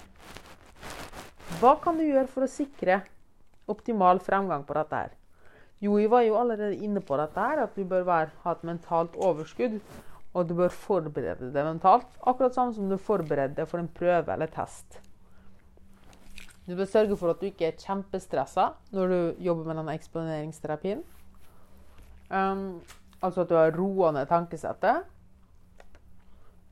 Hva 1.60 1.76
kan 1.84 2.00
du 2.00 2.06
gjøre 2.06 2.28
for 2.32 2.46
å 2.46 2.52
sikre 2.52 3.02
optimal 3.72 4.20
fremgang 4.24 4.64
på 4.68 4.76
dette 4.78 5.02
her? 5.04 5.14
Jo, 5.84 5.98
vi 6.00 6.08
var 6.08 6.24
jo 6.24 6.38
allerede 6.40 6.80
inne 6.80 7.04
på 7.04 7.18
dette 7.20 7.40
her, 7.40 7.66
at 7.66 7.76
du 7.76 7.84
bør 7.88 8.08
være, 8.08 8.32
ha 8.44 8.56
et 8.56 8.64
mentalt 8.68 9.16
overskudd. 9.16 9.80
Og 10.36 10.48
du 10.50 10.56
bør 10.58 10.72
forberede 10.72 11.52
deg 11.56 11.64
mentalt, 11.64 12.08
akkurat 12.28 12.56
sånn 12.56 12.74
som 12.76 12.90
du 12.92 12.98
forbereder 13.00 13.56
deg 13.56 13.70
for 13.72 13.80
en 13.80 13.88
prøve 13.88 14.34
eller 14.34 14.52
test. 14.52 15.00
Du 16.66 16.74
bør 16.76 16.88
sørge 16.90 17.18
for 17.18 17.30
at 17.30 17.42
du 17.42 17.46
ikke 17.50 17.68
er 17.70 17.78
kjempestressa 17.78 18.72
når 18.96 19.12
du 19.12 19.44
jobber 19.46 19.68
med 19.68 19.78
denne 19.82 19.94
eksponeringsterapien. 20.00 21.04
Um, 22.30 22.82
altså 23.22 23.44
at 23.44 23.52
du 23.52 23.56
har 23.56 23.76
roende 23.78 24.26
tankesettet. 24.26 25.04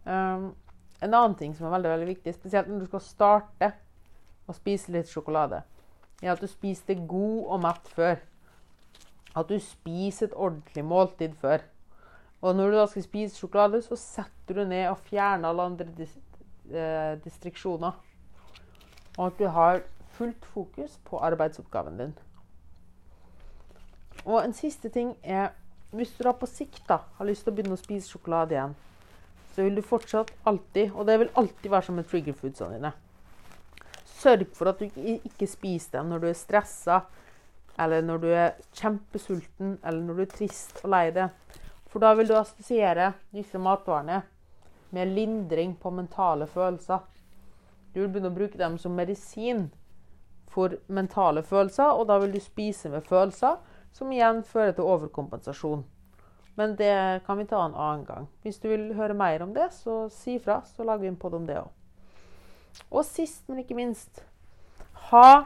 Um, 0.05 0.55
en 1.03 1.13
annen 1.13 1.35
ting 1.37 1.53
som 1.55 1.67
er 1.67 1.75
veldig, 1.75 1.91
veldig 1.91 2.07
viktig, 2.07 2.33
spesielt 2.33 2.71
når 2.71 2.83
du 2.83 2.89
skal 2.89 3.03
starte 3.05 3.69
å 4.49 4.55
spise 4.55 4.91
litt 4.91 5.11
sjokolade, 5.11 5.61
er 6.23 6.33
at 6.33 6.41
du 6.41 6.49
spiser 6.49 6.93
det 6.93 7.07
god 7.07 7.43
og 7.43 7.61
mett 7.63 7.91
før. 7.93 8.17
At 9.37 9.49
du 9.49 9.57
spiser 9.61 10.29
et 10.29 10.35
ordentlig 10.37 10.83
måltid 10.85 11.37
før. 11.41 11.63
Og 12.43 12.55
når 12.55 12.71
du 12.71 12.77
da 12.77 12.87
skal 12.91 13.05
spise 13.05 13.39
sjokolade, 13.39 13.81
så 13.85 13.97
setter 13.99 14.57
du 14.57 14.65
ned 14.67 14.89
og 14.89 15.05
fjerner 15.07 15.49
alle 15.49 15.67
andre 15.69 15.87
dis 15.97 16.17
eh, 16.71 17.15
distriksjoner. 17.23 17.95
Og 19.17 19.27
at 19.27 19.39
du 19.39 19.47
har 19.47 19.81
fullt 20.13 20.45
fokus 20.45 20.99
på 21.05 21.19
arbeidsoppgaven 21.19 21.97
din. 21.97 22.15
Og 24.25 24.39
en 24.43 24.53
siste 24.53 24.89
ting 24.89 25.15
er 25.23 25.51
hvis 25.93 26.13
du 26.17 26.23
da 26.25 26.33
på 26.33 26.49
sikt 26.49 26.87
da, 26.89 27.03
har 27.17 27.27
lyst 27.27 27.45
til 27.45 27.53
å 27.53 27.55
begynne 27.55 27.77
å 27.77 27.81
spise 27.81 28.09
sjokolade 28.09 28.55
igjen, 28.55 28.75
så 29.53 29.65
vil 29.65 29.75
du 29.77 29.83
fortsatt 29.85 30.31
alltid, 30.49 30.89
og 30.97 31.05
det 31.05 31.19
vil 31.21 31.33
alltid 31.37 31.69
være 31.69 31.85
som 31.85 31.99
med 31.99 32.07
trigger 32.09 32.33
foodsene 32.37 32.79
dine 32.79 32.93
Sørg 34.23 34.47
for 34.55 34.71
at 34.71 34.79
du 34.79 34.87
ikke 35.13 35.49
spiser 35.51 35.99
dem 35.99 36.13
når 36.13 36.23
du 36.23 36.27
er 36.29 36.37
stressa, 36.39 37.01
eller 37.83 38.05
når 38.05 38.21
du 38.23 38.27
er 38.31 38.53
kjempesulten, 38.77 39.77
eller 39.83 40.01
når 40.05 40.15
du 40.15 40.21
er 40.23 40.31
trist 40.31 40.79
og 40.83 40.93
lei 40.93 41.07
deg. 41.11 41.33
For 41.91 42.01
da 42.01 42.13
vil 42.17 42.29
du 42.29 42.35
assosiere 42.37 43.11
disse 43.33 43.59
matvarene 43.61 44.21
med 44.95 45.11
lindring 45.13 45.75
på 45.81 45.91
mentale 45.93 46.47
følelser. 46.49 47.03
Du 47.93 48.01
vil 48.01 48.09
begynne 48.09 48.31
å 48.31 48.35
bruke 48.35 48.57
dem 48.57 48.77
som 48.81 48.95
medisin 48.97 49.67
for 50.53 50.77
mentale 50.87 51.43
følelser, 51.45 51.93
og 51.93 52.07
da 52.09 52.19
vil 52.21 52.33
du 52.33 52.39
spise 52.41 52.89
med 52.89 53.05
følelser, 53.05 53.59
som 53.93 54.11
igjen 54.11 54.41
fører 54.45 54.73
til 54.73 54.89
overkompensasjon. 54.89 55.83
Men 56.57 56.75
det 56.77 57.21
kan 57.25 57.37
vi 57.37 57.45
ta 57.49 57.63
en 57.65 57.73
annen 57.75 58.05
gang. 58.05 58.27
Hvis 58.41 58.59
du 58.61 58.67
vil 58.69 58.91
høre 58.97 59.17
mer 59.17 59.41
om 59.45 59.53
det, 59.53 59.71
så 59.73 60.07
si 60.13 60.37
fra, 60.41 60.61
så 60.65 60.85
lager 60.85 61.05
vi 61.05 61.13
en 61.13 61.17
pod 61.21 61.33
om 61.37 61.45
det 61.49 61.57
òg. 61.61 61.69
Og 62.89 63.05
sist, 63.05 63.45
men 63.49 63.61
ikke 63.61 63.77
minst 63.77 64.23
ha 65.09 65.45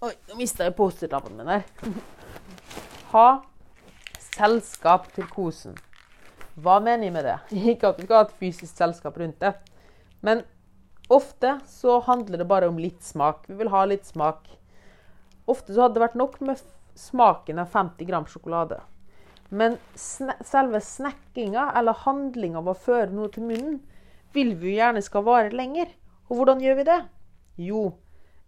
Oi, 0.00 0.14
nå 0.30 0.38
mista 0.38 0.64
jeg 0.64 0.72
Post-It-lappen 0.78 1.34
min 1.36 1.48
her. 1.52 1.64
ha 3.12 3.26
selskap 4.30 5.10
til 5.12 5.26
kosen. 5.28 5.74
Hva 6.56 6.78
mener 6.80 7.04
jeg 7.04 7.12
med 7.12 7.26
det? 7.28 7.34
Ikke 7.74 7.90
at 7.90 8.00
du 8.00 8.06
skal 8.06 8.16
ha 8.16 8.24
et 8.24 8.38
fysisk 8.40 8.78
selskap 8.78 9.18
rundt 9.20 9.36
det. 9.44 9.52
Men 10.24 10.40
Ofte 11.10 11.56
så 11.66 11.98
handler 12.06 12.38
det 12.38 12.46
bare 12.46 12.68
om 12.70 12.78
litt 12.78 13.02
smak. 13.02 13.48
Vi 13.48 13.56
vil 13.58 13.72
ha 13.72 13.82
litt 13.88 14.06
smak. 14.06 14.46
Ofte 15.50 15.74
så 15.74 15.84
hadde 15.84 15.98
det 15.98 16.04
vært 16.04 16.20
nok 16.20 16.36
med 16.46 16.60
smaken 16.98 17.58
av 17.58 17.72
50 17.72 18.06
gram 18.06 18.28
sjokolade. 18.30 18.78
Men 19.50 19.74
sne 19.98 20.36
selve 20.46 20.78
snekkinga, 20.86 21.72
eller 21.78 21.98
handlinga 22.04 22.60
av 22.60 22.70
å 22.70 22.76
føre 22.78 23.10
noe 23.10 23.32
til 23.34 23.48
munnen, 23.48 23.80
vil 24.30 24.54
vi 24.54 24.70
jo 24.70 24.78
gjerne 24.78 25.02
skal 25.02 25.26
vare 25.26 25.50
lenger. 25.50 25.90
Og 26.30 26.38
hvordan 26.38 26.62
gjør 26.62 26.78
vi 26.78 26.86
det? 26.86 27.00
Jo, 27.58 27.84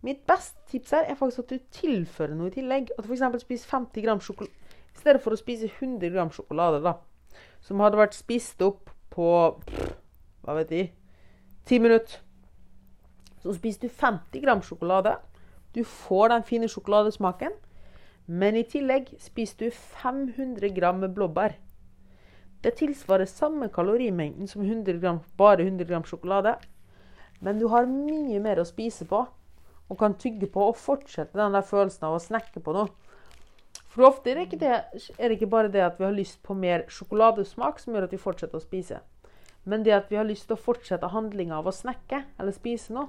mitt 0.06 0.22
beste 0.30 0.62
tips 0.70 0.94
her 0.94 1.10
er 1.10 1.18
faktisk 1.18 1.42
at 1.42 1.54
du 1.56 1.70
tilfører 1.82 2.38
noe 2.38 2.52
i 2.52 2.54
tillegg. 2.54 2.94
At 2.94 3.02
du 3.02 3.10
f.eks. 3.10 3.42
spiser 3.42 3.74
50 3.74 4.06
gram 4.06 4.22
sjokolade 4.22 4.62
i 4.92 5.00
stedet 5.00 5.22
for 5.24 5.34
å 5.34 5.40
spise 5.40 5.66
100 5.66 6.12
gram 6.12 6.30
sjokolade, 6.30 6.82
da. 6.84 6.98
Som 7.64 7.80
hadde 7.82 7.98
vært 7.98 8.14
spist 8.14 8.60
opp 8.62 8.90
på 9.12 9.28
hva 10.42 10.56
vet 10.58 10.74
jeg 10.74 10.92
10 11.66 11.82
minutter. 11.82 12.20
Så 13.42 13.56
spiser 13.56 13.88
du 13.88 13.88
50 13.88 14.40
gram 14.44 14.62
sjokolade. 14.62 15.16
Du 15.74 15.84
får 15.84 16.28
den 16.28 16.46
fine 16.46 16.68
sjokoladesmaken. 16.70 17.54
Men 18.26 18.56
i 18.56 18.64
tillegg 18.68 19.10
spiser 19.20 19.66
du 19.66 19.70
500 19.70 20.70
gram 20.76 21.00
med 21.02 21.14
blåbær. 21.16 21.56
Det 22.62 22.76
tilsvarer 22.78 23.26
samme 23.26 23.66
kalorimengden 23.68 24.46
som 24.46 24.62
100 24.62 25.00
gram, 25.02 25.18
bare 25.36 25.64
100 25.66 25.84
gram 25.84 26.04
sjokolade. 26.06 26.54
Men 27.40 27.58
du 27.58 27.66
har 27.68 27.90
mye 27.90 28.38
mer 28.40 28.62
å 28.62 28.66
spise 28.68 29.04
på 29.10 29.24
og 29.92 29.98
kan 29.98 30.14
tygge 30.14 30.46
på 30.46 30.68
og 30.70 30.78
fortsette 30.78 31.36
den 31.36 31.56
der 31.56 31.66
følelsen 31.66 32.06
av 32.06 32.16
å 32.16 32.22
snekke 32.22 32.62
på 32.62 32.74
noe. 32.76 32.92
For 33.92 34.06
ofte 34.06 34.30
er 34.30 34.38
det, 34.38 34.46
ikke 34.46 34.60
det, 34.62 34.76
er 35.18 35.28
det 35.28 35.36
ikke 35.36 35.50
bare 35.52 35.72
det 35.72 35.82
at 35.84 35.98
vi 35.98 36.06
har 36.06 36.14
lyst 36.16 36.38
på 36.46 36.54
mer 36.56 36.86
sjokoladesmak 36.88 37.82
som 37.82 37.92
gjør 37.92 38.06
at 38.06 38.14
vi 38.14 38.22
fortsetter 38.22 38.56
å 38.56 38.62
spise. 38.62 39.02
Men 39.64 39.84
det 39.86 39.94
at 39.94 40.10
vi 40.10 40.18
har 40.18 40.26
lyst 40.26 40.48
til 40.48 40.56
å 40.56 40.64
fortsette 40.64 41.12
handlinga 41.12 41.60
av 41.60 41.68
å 41.70 41.74
snekke 41.74 42.24
eller 42.40 42.54
spise 42.56 42.94
noe. 42.94 43.08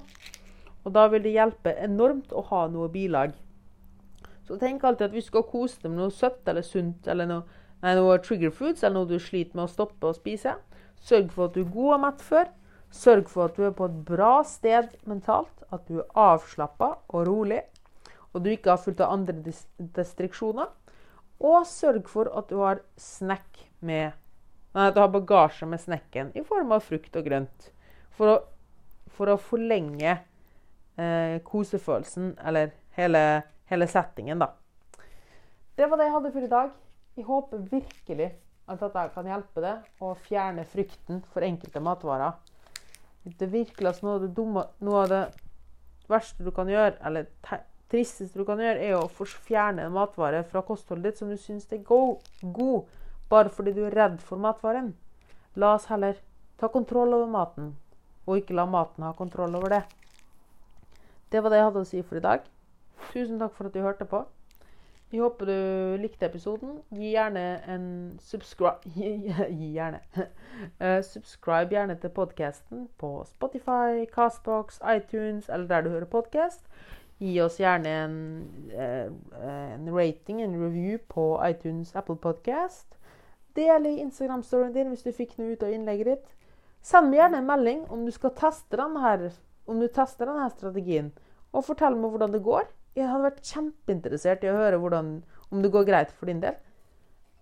Og 0.84 0.92
da 0.94 1.06
vil 1.10 1.24
det 1.24 1.34
hjelpe 1.34 1.72
enormt 1.82 2.32
å 2.32 2.44
ha 2.50 2.66
noe 2.70 2.90
bilag. 2.92 3.32
Så 4.44 4.58
tenk 4.60 4.84
alltid 4.84 5.08
at 5.08 5.16
vi 5.16 5.24
skal 5.24 5.46
kose 5.48 5.80
deg 5.82 5.90
med 5.90 6.02
noe 6.02 6.12
søtt 6.12 6.48
eller 6.50 6.66
sunt 6.66 7.08
eller 7.08 7.28
noe, 7.30 7.60
nei, 7.82 7.94
noe 7.96 8.18
trigger 8.22 8.52
foods 8.52 8.84
eller 8.84 9.00
noe 9.00 9.08
du 9.08 9.16
sliter 9.18 9.56
med 9.56 9.66
å 9.66 9.72
stoppe 9.72 10.10
å 10.10 10.16
spise. 10.16 10.58
Sørg 11.00 11.32
for 11.32 11.48
at 11.48 11.56
du 11.56 11.64
er 11.64 11.72
god 11.72 11.94
og 11.96 12.02
mett 12.04 12.24
før. 12.24 12.50
Sørg 12.94 13.30
for 13.32 13.48
at 13.48 13.56
du 13.56 13.64
er 13.66 13.74
på 13.74 13.88
et 13.88 13.96
bra 14.06 14.34
sted 14.46 14.92
mentalt, 15.08 15.64
at 15.72 15.88
du 15.88 15.98
er 15.98 16.18
avslappa 16.20 16.92
og 17.08 17.24
rolig, 17.26 17.64
og 18.30 18.44
du 18.44 18.52
ikke 18.52 18.70
har 18.70 18.82
fulgt 18.82 19.02
av 19.02 19.16
andre 19.16 19.34
distriksjoner. 19.96 20.68
Og 21.42 21.64
sørg 21.66 22.06
for 22.08 22.30
at 22.30 22.52
du 22.52 22.60
har 22.60 22.84
snack 23.00 23.64
med 23.82 24.14
at 24.74 24.94
du 24.94 25.00
har 25.00 25.10
bagasje 25.12 25.66
med 25.70 25.80
snekken 25.80 26.32
i 26.34 26.42
form 26.46 26.72
av 26.74 26.82
frukt 26.82 27.14
og 27.16 27.26
grønt. 27.26 27.68
For 28.18 28.30
å, 28.30 28.36
for 29.14 29.30
å 29.30 29.38
forlenge 29.38 30.16
eh, 30.98 31.36
kosefølelsen, 31.46 32.32
eller 32.42 32.72
hele, 32.98 33.42
hele, 33.70 33.88
settingen, 33.90 34.42
da. 34.42 34.50
Det 35.74 35.86
var 35.90 35.98
det 35.98 36.08
jeg 36.08 36.14
hadde 36.16 36.32
for 36.34 36.46
i 36.46 36.50
dag. 36.50 36.74
Jeg 37.14 37.28
håper 37.28 37.68
virkelig 37.70 38.32
at 38.64 38.80
dette 38.80 39.04
kan 39.14 39.28
hjelpe 39.28 39.62
deg 39.62 40.02
å 40.02 40.14
fjerne 40.26 40.64
frykten 40.66 41.22
for 41.30 41.46
enkelte 41.46 41.82
matvarer. 41.82 42.34
Det 43.24 43.48
virkelig 43.50 43.88
altså 43.88 44.06
noe 44.06 44.18
av 44.18 44.26
det, 44.26 44.32
dumme, 44.36 44.66
noe 44.84 45.04
av 45.04 45.10
det 45.12 45.22
verste 46.10 46.44
du 46.44 46.50
kan 46.54 46.68
gjøre, 46.68 46.96
eller 47.06 47.28
tristeste 47.92 48.38
du 48.38 48.44
kan 48.46 48.60
gjøre, 48.60 48.82
er 48.82 48.98
å 48.98 49.28
fjerne 49.46 49.86
en 49.86 49.94
matvare 49.94 50.42
fra 50.50 50.64
kostholdet 50.66 51.12
ditt 51.12 51.22
som 51.22 51.30
du 51.30 51.38
syns 51.40 51.70
er 51.72 51.84
god 51.86 52.90
bare 53.30 53.52
fordi 53.52 53.74
du 53.76 53.84
er 53.86 53.96
redd 53.96 54.20
for 54.22 54.40
matvaren. 54.40 54.94
La 55.56 55.74
oss 55.74 55.88
heller 55.90 56.18
ta 56.58 56.68
kontroll 56.68 57.14
over 57.14 57.30
maten, 57.30 57.74
og 58.26 58.40
ikke 58.40 58.56
la 58.56 58.66
maten 58.66 59.04
ha 59.06 59.12
kontroll 59.16 59.54
over 59.56 59.78
det. 59.78 59.82
Det 61.32 61.42
var 61.42 61.50
det 61.50 61.58
jeg 61.58 61.68
hadde 61.70 61.82
å 61.82 61.88
si 61.88 62.02
for 62.02 62.20
i 62.20 62.24
dag. 62.24 62.46
Tusen 63.12 63.38
takk 63.40 63.54
for 63.56 63.68
at 63.68 63.74
du 63.74 63.82
hørte 63.82 64.06
på. 64.08 64.24
Vi 65.14 65.18
håper 65.18 65.46
du 65.46 66.02
likte 66.02 66.26
episoden. 66.26 66.80
Gi 66.90 67.12
gjerne 67.12 67.42
en 67.70 67.84
subscribe 68.18 68.90
Gi 69.58 69.68
gjerne. 69.76 70.00
Uh, 70.80 71.02
subscribe 71.06 71.70
gjerne 71.70 71.94
til 72.02 72.10
podkasten 72.10 72.88
på 72.98 73.10
Spotify, 73.28 74.06
Castbox, 74.14 74.80
iTunes 74.96 75.48
eller 75.48 75.66
der 75.66 75.86
du 75.86 75.90
hører 75.90 76.10
podkast. 76.10 76.66
Gi 77.22 77.38
oss 77.40 77.60
gjerne 77.60 77.94
en, 78.04 78.16
uh, 78.74 79.46
en 79.74 79.90
rating, 79.94 80.42
en 80.42 80.58
review 80.64 80.98
på 81.08 81.28
iTunes 81.46 81.94
Apple 81.94 82.16
Podcast. 82.16 82.98
Del 83.54 83.86
i 83.86 83.98
Instagram-storyen 84.02 84.72
din 84.74 84.90
hvis 84.90 85.04
du 85.06 85.12
fikk 85.14 85.36
noe 85.38 85.54
ut 85.54 85.62
av 85.62 85.72
innlegget 85.74 86.10
ditt. 86.10 86.30
Send 86.84 87.10
meg 87.10 87.22
gjerne 87.22 87.40
en 87.40 87.48
melding 87.48 87.84
om 87.92 88.04
du 88.04 88.12
skal 88.12 88.34
teste 88.36 88.76
denne, 88.76 89.30
om 89.70 89.80
du 89.80 89.86
tester 89.88 90.28
denne 90.28 90.50
strategien, 90.52 91.12
og 91.54 91.64
fortell 91.64 91.96
meg 91.96 92.12
hvordan 92.12 92.34
det 92.34 92.42
går. 92.44 92.66
Jeg 92.94 93.08
hadde 93.08 93.26
vært 93.26 93.48
kjempeinteressert 93.48 94.44
i 94.44 94.50
å 94.52 94.58
høre 94.58 94.78
hvordan, 94.82 95.16
Om 95.50 95.62
det 95.62 95.70
går 95.70 95.84
greit 95.86 96.10
for 96.10 96.26
din 96.26 96.40
del. 96.42 96.56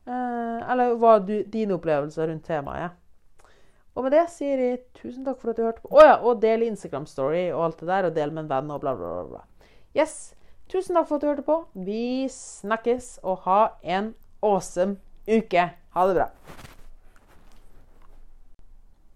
Eh, 0.05 0.71
eller 0.73 0.97
hva 1.01 1.19
du, 1.23 1.43
dine 1.49 1.79
opplevelser 1.79 2.29
rundt 2.29 2.45
temaet. 2.45 2.99
Og 3.95 4.05
med 4.05 4.13
det 4.13 4.25
sier 4.33 4.61
jeg 4.61 4.81
tusen 4.97 5.25
takk 5.25 5.39
for 5.41 5.53
at 5.53 5.57
du 5.57 5.65
hørte 5.65 5.83
på. 5.85 5.93
Å 5.93 5.97
oh, 5.97 6.05
ja, 6.05 6.17
og 6.21 6.41
del 6.43 6.65
Instagram-story 6.67 7.47
og 7.53 7.65
alt 7.67 7.83
det 7.83 7.89
der. 7.89 8.09
Og 8.09 8.17
del 8.17 8.33
med 8.33 8.47
en 8.47 8.51
venn 8.53 8.73
og 8.73 8.81
bla, 8.85 8.95
bla. 8.97 9.23
bla. 9.29 9.45
Yes. 9.97 10.35
Tusen 10.73 10.97
takk 10.97 11.09
for 11.09 11.17
at 11.17 11.25
du 11.25 11.29
hørte 11.29 11.47
på. 11.47 11.59
Vi 11.89 12.29
snakkes, 12.33 13.19
og 13.23 13.45
ha 13.47 13.61
en 13.85 14.15
awesome 14.43 14.97
uke. 15.29 15.71
Ha 15.93 16.07
det 16.07 16.15
bra. 16.15 16.31